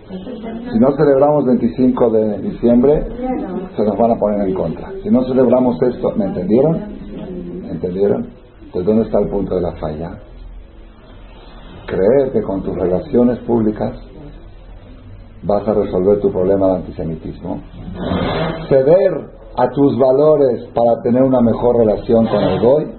[0.09, 3.05] Si no celebramos 25 de diciembre,
[3.77, 4.91] se nos van a poner en contra.
[5.03, 6.81] Si no celebramos esto, ¿me entendieron?
[7.63, 8.46] ¿Me entendieron?
[8.77, 10.19] Entonces, ¿dónde está el punto de la falla?
[11.87, 13.97] Creer que con tus relaciones públicas
[15.45, 17.63] vas a resolver tu problema de antisemitismo.
[18.69, 22.93] Ceder a tus valores para tener una mejor relación con el Goy,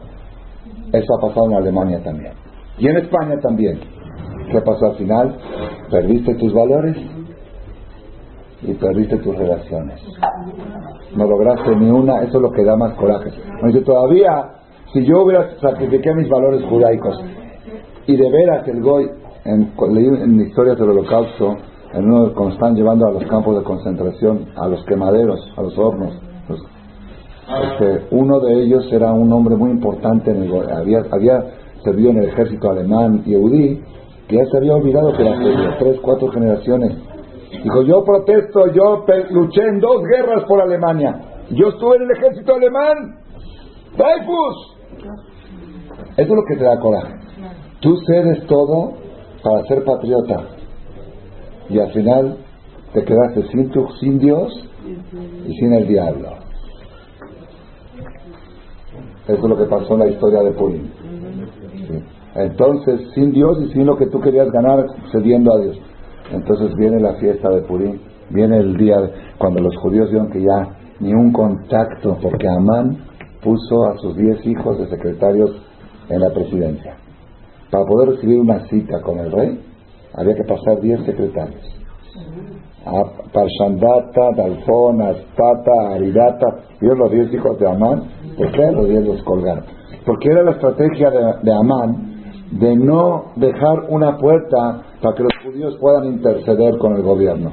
[0.93, 2.34] eso ha pasado en Alemania también.
[2.80, 3.80] Y en España también.
[4.51, 5.38] ¿Qué pasó al final?
[5.91, 6.97] Perdiste tus valores
[8.63, 10.01] y perdiste tus relaciones.
[11.15, 13.30] No lograste ni una, eso es lo que da más coraje.
[13.63, 14.57] Dice, todavía,
[14.98, 17.20] si yo hubiera sacrificado mis valores judaicos
[18.08, 19.08] y de veras el Goy,
[19.45, 21.56] en, leí en historias del holocausto,
[21.93, 25.78] en uno cuando están llevando a los campos de concentración, a los quemaderos, a los
[25.78, 26.14] hornos,
[27.48, 31.43] este, uno de ellos era un hombre muy importante en el había, había
[31.84, 33.80] servido en el ejército alemán y eudí
[34.28, 36.98] que ya se había olvidado que las tres, cuatro generaciones.
[37.64, 41.22] Dijo, yo protesto, yo luché en dos guerras por Alemania.
[41.52, 43.20] Yo estuve en el ejército alemán.
[43.95, 44.76] ¡Taifus!
[44.98, 45.16] Eso
[46.18, 47.14] es lo que te da coraje.
[47.80, 48.93] Tú cedes todo
[49.43, 50.45] para ser patriota.
[51.70, 52.38] Y al final
[52.93, 54.52] te quedaste sin, tu, sin Dios
[55.45, 56.30] y sin el diablo.
[59.28, 60.89] Eso es lo que pasó en la historia de Purim.
[62.36, 65.78] Entonces, sin Dios y sin lo que tú querías ganar, cediendo a Dios.
[66.32, 68.98] Entonces viene la fiesta de Purim, viene el día
[69.38, 73.07] cuando los judíos vieron que ya ni un contacto, porque Amán
[73.41, 75.51] puso a sus diez hijos de secretarios
[76.09, 76.97] en la presidencia.
[77.69, 79.61] Para poder recibir una cita con el rey,
[80.13, 81.61] había que pasar diez secretarios.
[83.33, 86.47] Parshandata, Dalfón, Astata, Aridata,
[86.79, 88.03] vieron los diez hijos de Amán,
[88.38, 89.65] ¿por qué los diez los colgaron?
[90.05, 92.15] Porque era la estrategia de, de Amán
[92.51, 97.51] de no dejar una puerta para que los judíos puedan interceder con el gobierno.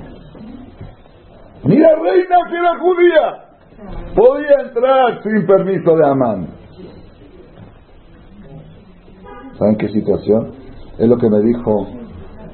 [1.64, 3.43] Ni la reina que era judía
[4.14, 6.48] podía entrar sin permiso de Amán.
[9.58, 10.52] ¿Saben qué situación?
[10.98, 11.86] Es lo que me dijo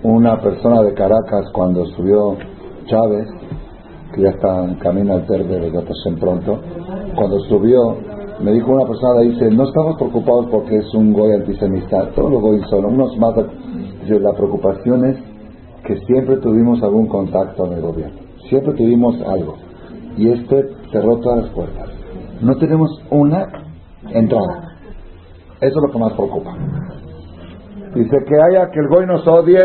[0.02, 2.36] una persona de Caracas cuando subió
[2.86, 3.28] Chávez,
[4.14, 6.60] que ya está en camino al Terbe, ya en pronto.
[7.14, 7.96] Cuando subió
[8.40, 12.40] me dijo una persona, dice, no estamos preocupados porque es un goy antisemita, todos los
[12.40, 13.34] goy son, unos más...
[13.36, 15.18] la preocupación es
[15.84, 18.18] que siempre tuvimos algún contacto en el gobierno,
[18.48, 19.56] siempre tuvimos algo,
[20.16, 21.88] y este cerró todas las puertas.
[22.41, 23.47] No tenemos una
[24.09, 24.76] entrada.
[25.61, 26.57] Eso es lo que más preocupa.
[27.95, 29.61] Dice que haya que el goy nos odie,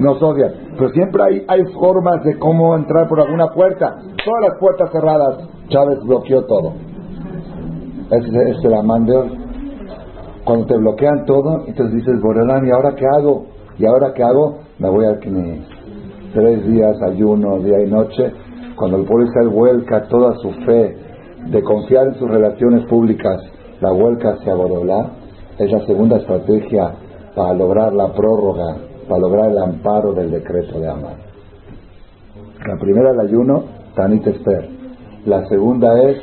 [0.00, 0.52] nos odia.
[0.78, 3.96] Pero siempre hay, hay formas de cómo entrar por alguna puerta.
[4.24, 6.72] Todas las puertas cerradas, Chávez bloqueó todo
[8.10, 9.30] es, es el amán de hoy.
[10.44, 13.46] Cuando te bloquean todo, entonces dices, Borelán, ¿y ahora qué hago?
[13.78, 14.58] ¿Y ahora qué hago?
[14.78, 15.62] Me voy a Knis.
[16.34, 18.32] Tres días, ayuno, día y noche.
[18.76, 20.96] Cuando el pueblo Israel vuelca toda su fe
[21.46, 23.40] de confiar en sus relaciones públicas,
[23.80, 25.10] la vuelca hacia Borolá,
[25.58, 26.92] es la segunda estrategia
[27.34, 28.76] para lograr la prórroga,
[29.08, 31.16] para lograr el amparo del decreto de Amán.
[32.66, 33.64] La primera el ayuno,
[33.94, 34.68] Tanit Esther.
[35.26, 36.18] La segunda es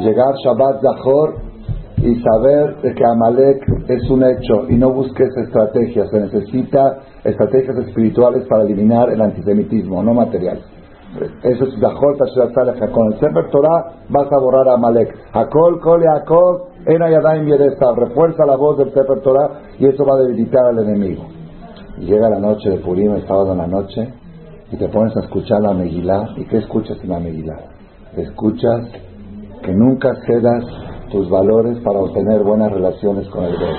[0.00, 1.34] llegar Shabbat Zahor
[1.98, 6.10] y saber que Amalek es un hecho y no busques estrategias.
[6.10, 10.60] Se necesita estrategias espirituales para eliminar el antisemitismo, no material.
[11.42, 12.16] Eso es Zahor
[12.90, 15.14] Con el Sefer Torah vas a borrar a Amalek.
[15.32, 17.46] Hakol, Kol, Hakol, En Ayadaim
[17.96, 21.24] Refuerza la voz del Sefer Torah y eso va a debilitar al enemigo.
[21.98, 24.08] Llega la noche de Purim, el sábado en la noche,
[24.72, 26.30] y te pones a escuchar la Megilá.
[26.36, 27.58] ¿Y qué escuchas en la Megilá?
[28.16, 28.88] Escuchas
[29.62, 30.64] que nunca cedas
[31.10, 33.76] tus valores para obtener buenas relaciones con el Dios.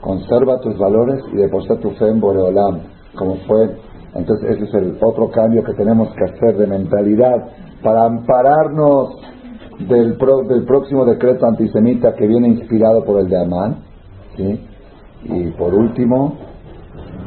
[0.00, 2.80] Conserva tus valores y deposita tu fe en Boreolam,
[3.16, 3.70] como fue.
[4.14, 7.48] Entonces, ese es el otro cambio que tenemos que hacer de mentalidad
[7.82, 9.16] para ampararnos
[9.88, 10.16] del,
[10.48, 13.78] del próximo decreto antisemita que viene inspirado por el de Amán.
[14.36, 14.60] ¿sí?
[15.24, 16.36] Y por último,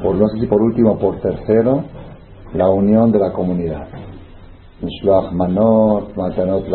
[0.01, 1.83] por no sé si por último por tercero,
[2.53, 3.87] la unión de la comunidad.
[5.33, 6.65] Manot, Matanot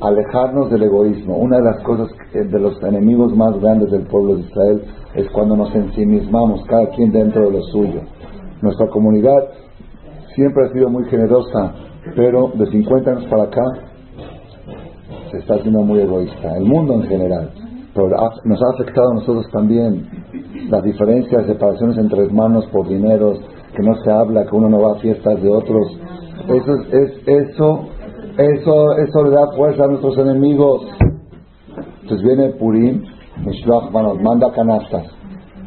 [0.00, 1.36] alejarnos del egoísmo.
[1.36, 4.82] Una de las cosas, de los enemigos más grandes del pueblo de Israel
[5.14, 8.00] es cuando nos ensimismamos, cada quien dentro de lo suyo.
[8.62, 9.48] Nuestra comunidad
[10.34, 11.74] siempre ha sido muy generosa,
[12.14, 13.62] pero de 50 años para acá
[15.30, 16.56] se está haciendo muy egoísta.
[16.56, 17.50] El mundo en general.
[17.94, 18.08] Pero
[18.44, 20.06] nos ha afectado a nosotros también
[20.68, 23.40] las diferencias, separaciones entre hermanos por dineros,
[23.74, 25.98] que no se habla, que uno no va a fiestas de otros.
[26.48, 27.80] Eso, es, eso,
[28.38, 30.86] eso, eso le da fuerza a nuestros enemigos.
[32.02, 33.02] Entonces viene Purim,
[33.44, 35.06] Mishloach manda canastas.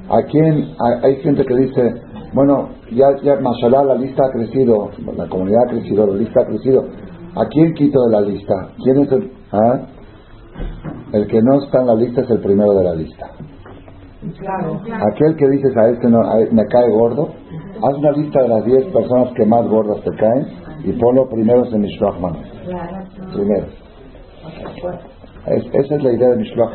[0.09, 0.73] ¿A quién?
[1.03, 1.93] Hay gente que dice,
[2.33, 6.45] bueno, ya, ya, mashallah, la lista ha crecido, la comunidad ha crecido, la lista ha
[6.45, 6.83] crecido.
[7.35, 8.53] ¿A quién quito de la lista?
[8.83, 9.31] ¿Quién es el...?
[9.51, 9.79] ¿Ah?
[11.13, 13.29] El que no está en la lista es el primero de la lista.
[15.11, 16.21] Aquel que dices a este no,
[16.51, 17.29] me cae gordo,
[17.81, 20.47] haz una lista de las 10 personas que más gordas te caen
[20.85, 22.15] y ponlo primero en Mishloach
[23.33, 23.65] Primero.
[25.45, 26.71] esa es la idea de Mishloach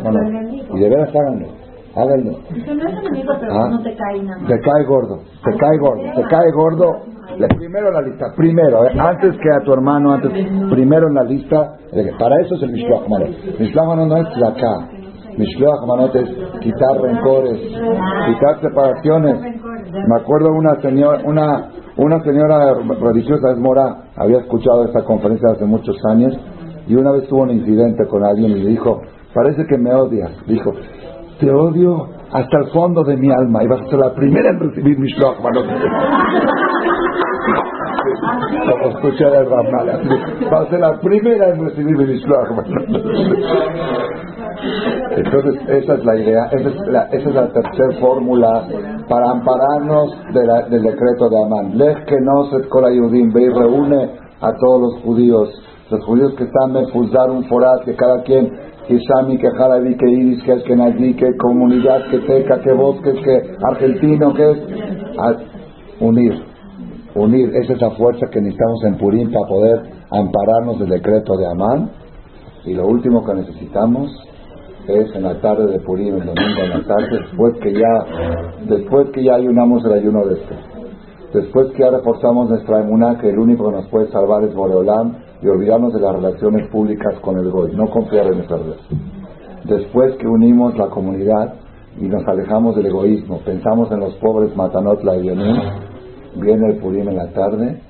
[0.75, 1.58] Y de veras háganlo.
[1.99, 2.39] Háganlo.
[3.51, 3.69] ¿Ah?
[3.71, 4.47] no te cae nada.
[4.47, 6.97] Te cae gordo, te cae gordo, te cae gordo.
[7.57, 10.31] primero en la lista, primero, eh, antes que a tu hermano, antes,
[10.71, 11.77] primero en la lista.
[12.19, 13.31] Para eso es el Mishloach Manot.
[13.59, 14.89] Mishloach no es la acá.
[15.37, 16.29] Mishloach Manot es
[16.61, 19.41] quitar rencores, quitar separaciones.
[19.41, 25.65] Me acuerdo una señora, una, una señora religiosa, es Mora, había escuchado esta conferencia hace
[25.65, 26.39] muchos años
[26.87, 29.01] y una vez tuvo un incidente con alguien y le dijo,
[29.35, 30.31] parece que me odias.
[30.47, 30.73] Dijo,
[31.39, 33.63] te odio hasta el fondo de mi alma.
[33.63, 35.37] Y vas a ser la primera en recibir mi shloch,
[38.71, 40.01] Como escuché de Ramala,
[40.51, 42.49] vas a ser la primera en recibir mi shloch,
[45.17, 48.65] Entonces, esa es la idea, esa es la, esa es la tercera fórmula
[49.09, 51.79] para ampararnos del decreto de Amán.
[51.79, 54.11] Lej que no se ve y reúne
[54.41, 55.49] a todos los judíos,
[55.91, 59.97] los judíos que están en Fuzar un forat, que cada quien que Sami, que Jarabi,
[59.97, 64.59] que Iris, que Eskenazi, que comunidad, que Teca, que bosques, que argentino, que es
[66.01, 66.33] unir,
[67.15, 71.47] unir, esa es la fuerza que necesitamos en Purim para poder ampararnos del decreto de
[71.47, 71.91] Amán.
[72.65, 74.11] Y lo último que necesitamos
[74.89, 79.11] es en la tarde de Purim, el domingo en la tarde, después que ya, después
[79.11, 80.55] que ya ayunamos el ayuno de este,
[81.33, 85.17] después que ya reforzamos nuestra emuná, que el único que nos puede salvar es Boreolam,
[85.41, 89.01] y olvidarnos de las relaciones públicas con el Goy, no confiar en esa relación.
[89.65, 91.55] Después que unimos la comunidad
[92.01, 97.17] y nos alejamos del egoísmo, pensamos en los pobres Matanot la viene el Purim en
[97.17, 97.81] la tarde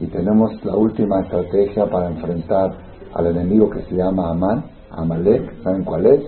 [0.00, 2.72] y tenemos la última estrategia para enfrentar
[3.14, 6.20] al enemigo que se llama Amán, Amalek, ¿saben cuál es?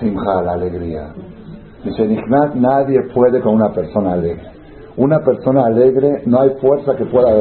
[0.00, 1.12] Simha, la alegría.
[1.84, 2.06] Dice
[2.54, 4.55] nadie puede con una persona alegre.
[4.96, 7.34] Una persona alegre no hay fuerza que pueda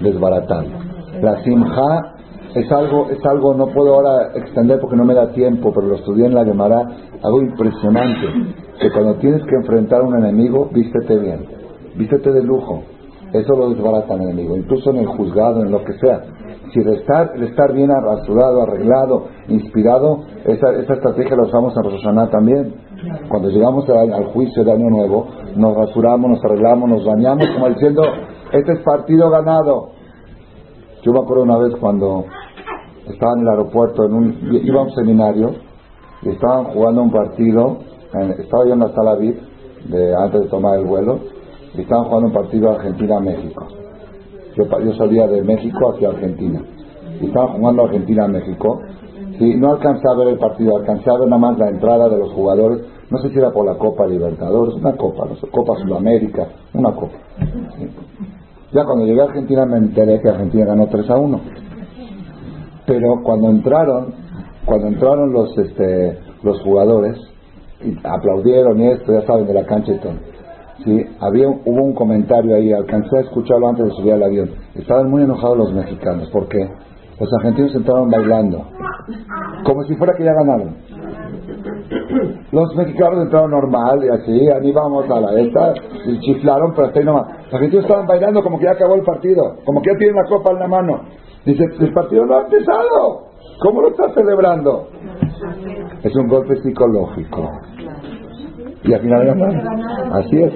[0.00, 0.78] desbaratarlo.
[1.22, 2.16] La simja
[2.54, 5.94] es algo, es algo, no puedo ahora extender porque no me da tiempo, pero lo
[5.96, 6.82] estudié en la Gemara,
[7.22, 8.26] algo impresionante,
[8.80, 11.46] que cuando tienes que enfrentar a un enemigo, vístete bien,
[11.96, 12.82] vístete de lujo,
[13.32, 16.22] eso lo desbarata al enemigo, incluso en el juzgado, en lo que sea.
[16.76, 21.82] Si el estar, el estar bien arrastrado, arreglado, inspirado, esa, esa estrategia la usamos en
[21.84, 22.74] Rosh también.
[23.30, 27.70] Cuando llegamos al, al juicio de Año Nuevo, nos rasuramos, nos arreglamos, nos bañamos, como
[27.70, 28.02] diciendo,
[28.52, 29.88] este es partido ganado,
[31.02, 32.26] yo me acuerdo una vez cuando
[33.08, 35.52] estaba en el aeropuerto, en un, iba a un seminario
[36.20, 37.78] y estaban jugando un partido,
[38.38, 39.38] estaba yo en la sala VIP
[39.88, 41.20] de, antes de tomar el vuelo,
[41.74, 43.66] y estaban jugando un partido Argentina-México.
[44.56, 46.62] Yo, yo salía de México hacia Argentina.
[47.20, 48.80] Y estaban jugando Argentina-México.
[49.38, 52.18] Y no alcancé a ver el partido, alcancé a ver nada más la entrada de
[52.18, 52.82] los jugadores.
[53.10, 56.92] No sé si era por la Copa Libertadores, una copa, no sé, Copa Sudamérica, una
[56.92, 57.14] copa.
[58.72, 61.40] Ya cuando llegué a Argentina me enteré que Argentina ganó 3 a 1.
[62.86, 64.14] Pero cuando entraron,
[64.64, 67.16] cuando entraron los, este, los jugadores,
[67.82, 70.14] y aplaudieron y esto, ya saben, de la cancha y todo.
[70.84, 74.50] Sí, había, hubo un comentario ahí, alcancé a escucharlo antes de subir al avión.
[74.74, 76.58] Estaban muy enojados los mexicanos, porque
[77.18, 78.62] los argentinos entraron bailando,
[79.64, 80.76] como si fuera que ya ganaron.
[82.52, 85.74] Los mexicanos entraron normal y así, animamos a la esta,
[86.06, 87.26] y chiflaron, pero hasta ahí nomás.
[87.44, 90.28] Los argentinos estaban bailando como que ya acabó el partido, como que ya tienen la
[90.28, 91.00] copa en la mano.
[91.44, 93.26] Dice, el partido no ha empezado.
[93.62, 94.88] ¿Cómo lo está celebrando?
[96.02, 97.50] Es un golpe psicológico.
[98.86, 99.28] Y al final
[100.12, 100.52] así es.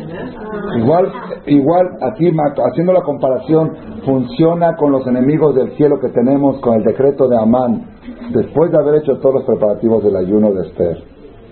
[0.77, 1.13] Igual,
[1.47, 2.31] igual aquí
[2.71, 3.73] haciendo la comparación,
[4.05, 7.83] funciona con los enemigos del cielo que tenemos con el decreto de Amán,
[8.33, 10.99] después de haber hecho todos los preparativos del ayuno de Esther,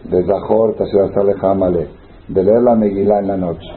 [0.04, 0.76] de Zahor,
[1.42, 1.88] Hamale,
[2.28, 3.68] de leer la Megilá en la noche,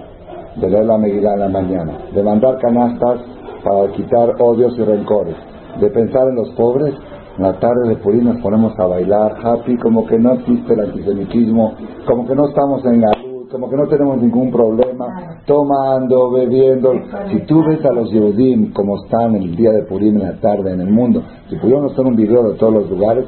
[0.57, 3.21] de leer la Megilá en la mañana, de mandar canastas
[3.63, 5.35] para quitar odios y rencores,
[5.79, 6.93] de pensar en los pobres,
[7.37, 11.73] la tarde de Purim nos ponemos a bailar happy, como que no existe el antisemitismo,
[12.05, 16.93] como que no estamos en la luz, como que no tenemos ningún problema, tomando, bebiendo.
[17.31, 20.73] Si tú ves a los Yehudim como están el día de Purim en la tarde
[20.73, 23.25] en el mundo, si pudiéramos hacer un video de todos los lugares,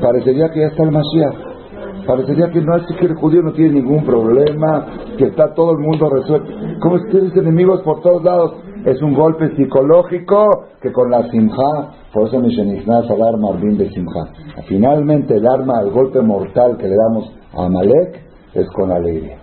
[0.00, 1.48] parecería que ya está el Mashiach.
[2.06, 4.86] Parecería que no es que el judío no tiene ningún problema,
[5.18, 6.50] que está todo el mundo resuelto.
[6.80, 8.54] ¿Cómo es que tienes enemigos por todos lados?
[8.86, 10.46] Es un golpe psicológico
[10.80, 14.32] que con la simja por eso Mishenichnas al arma de Simcha.
[14.66, 18.22] Finalmente el arma, el golpe mortal que le damos a Amalek
[18.54, 19.38] es con alegría.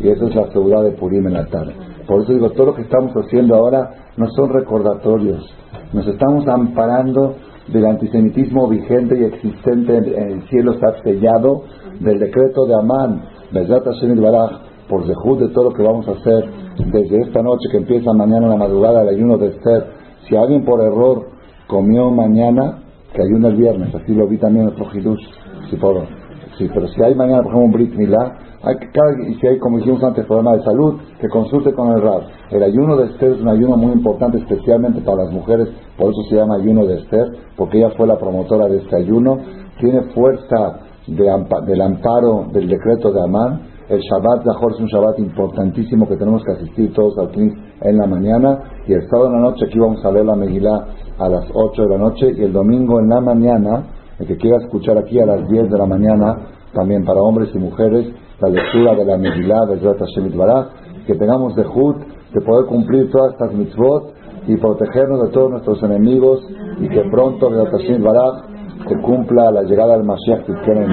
[0.00, 1.74] Y eso es la seguridad de Purim en la tarde.
[2.06, 5.44] Por eso digo, todo lo que estamos haciendo ahora no son recordatorios.
[5.92, 7.34] Nos estamos amparando
[7.68, 11.62] del antisemitismo vigente y existente en el cielo, está sellado
[12.00, 13.22] del decreto de Amán,
[14.88, 16.44] por dejud de todo lo que vamos a hacer
[16.92, 19.86] desde esta noche que empieza mañana en la madrugada el ayuno de Esther.
[20.28, 21.35] Si alguien por error
[21.66, 25.24] comió mañana, que ayuna el viernes, así lo vi también en otro Hidush,
[25.70, 26.04] si puedo.
[26.58, 28.76] Sí, pero si hay mañana, por ejemplo, un Brit Milá, hay
[29.28, 32.22] y si hay, como dijimos antes, problema de salud, que consulte con el Rab.
[32.50, 36.22] El ayuno de Esther es un ayuno muy importante, especialmente para las mujeres, por eso
[36.28, 39.38] se llama ayuno de Esther, porque ella fue la promotora de este ayuno.
[39.78, 43.60] Tiene fuerza del amparo del decreto de Amán.
[43.88, 47.52] El Shabbat Zahor es un Shabbat importantísimo que tenemos que asistir todos al Knis
[47.82, 48.58] en la mañana.
[48.88, 50.86] Y el sábado en la noche aquí vamos a leer la Megilá
[51.18, 53.84] a las 8 de la noche y el domingo en la mañana,
[54.18, 56.36] el que quiera escuchar aquí a las 10 de la mañana,
[56.72, 58.06] también para hombres y mujeres,
[58.40, 60.68] la lectura de la Megillah de Hashem Bará,
[61.06, 61.96] que tengamos de Jud,
[62.34, 64.12] de poder cumplir todas estas mitzvot
[64.46, 66.40] y protegernos de todos nuestros enemigos
[66.80, 68.42] y que pronto Bezrat Hashem Bará
[68.88, 70.88] se cumpla la llegada del Mashiach que en el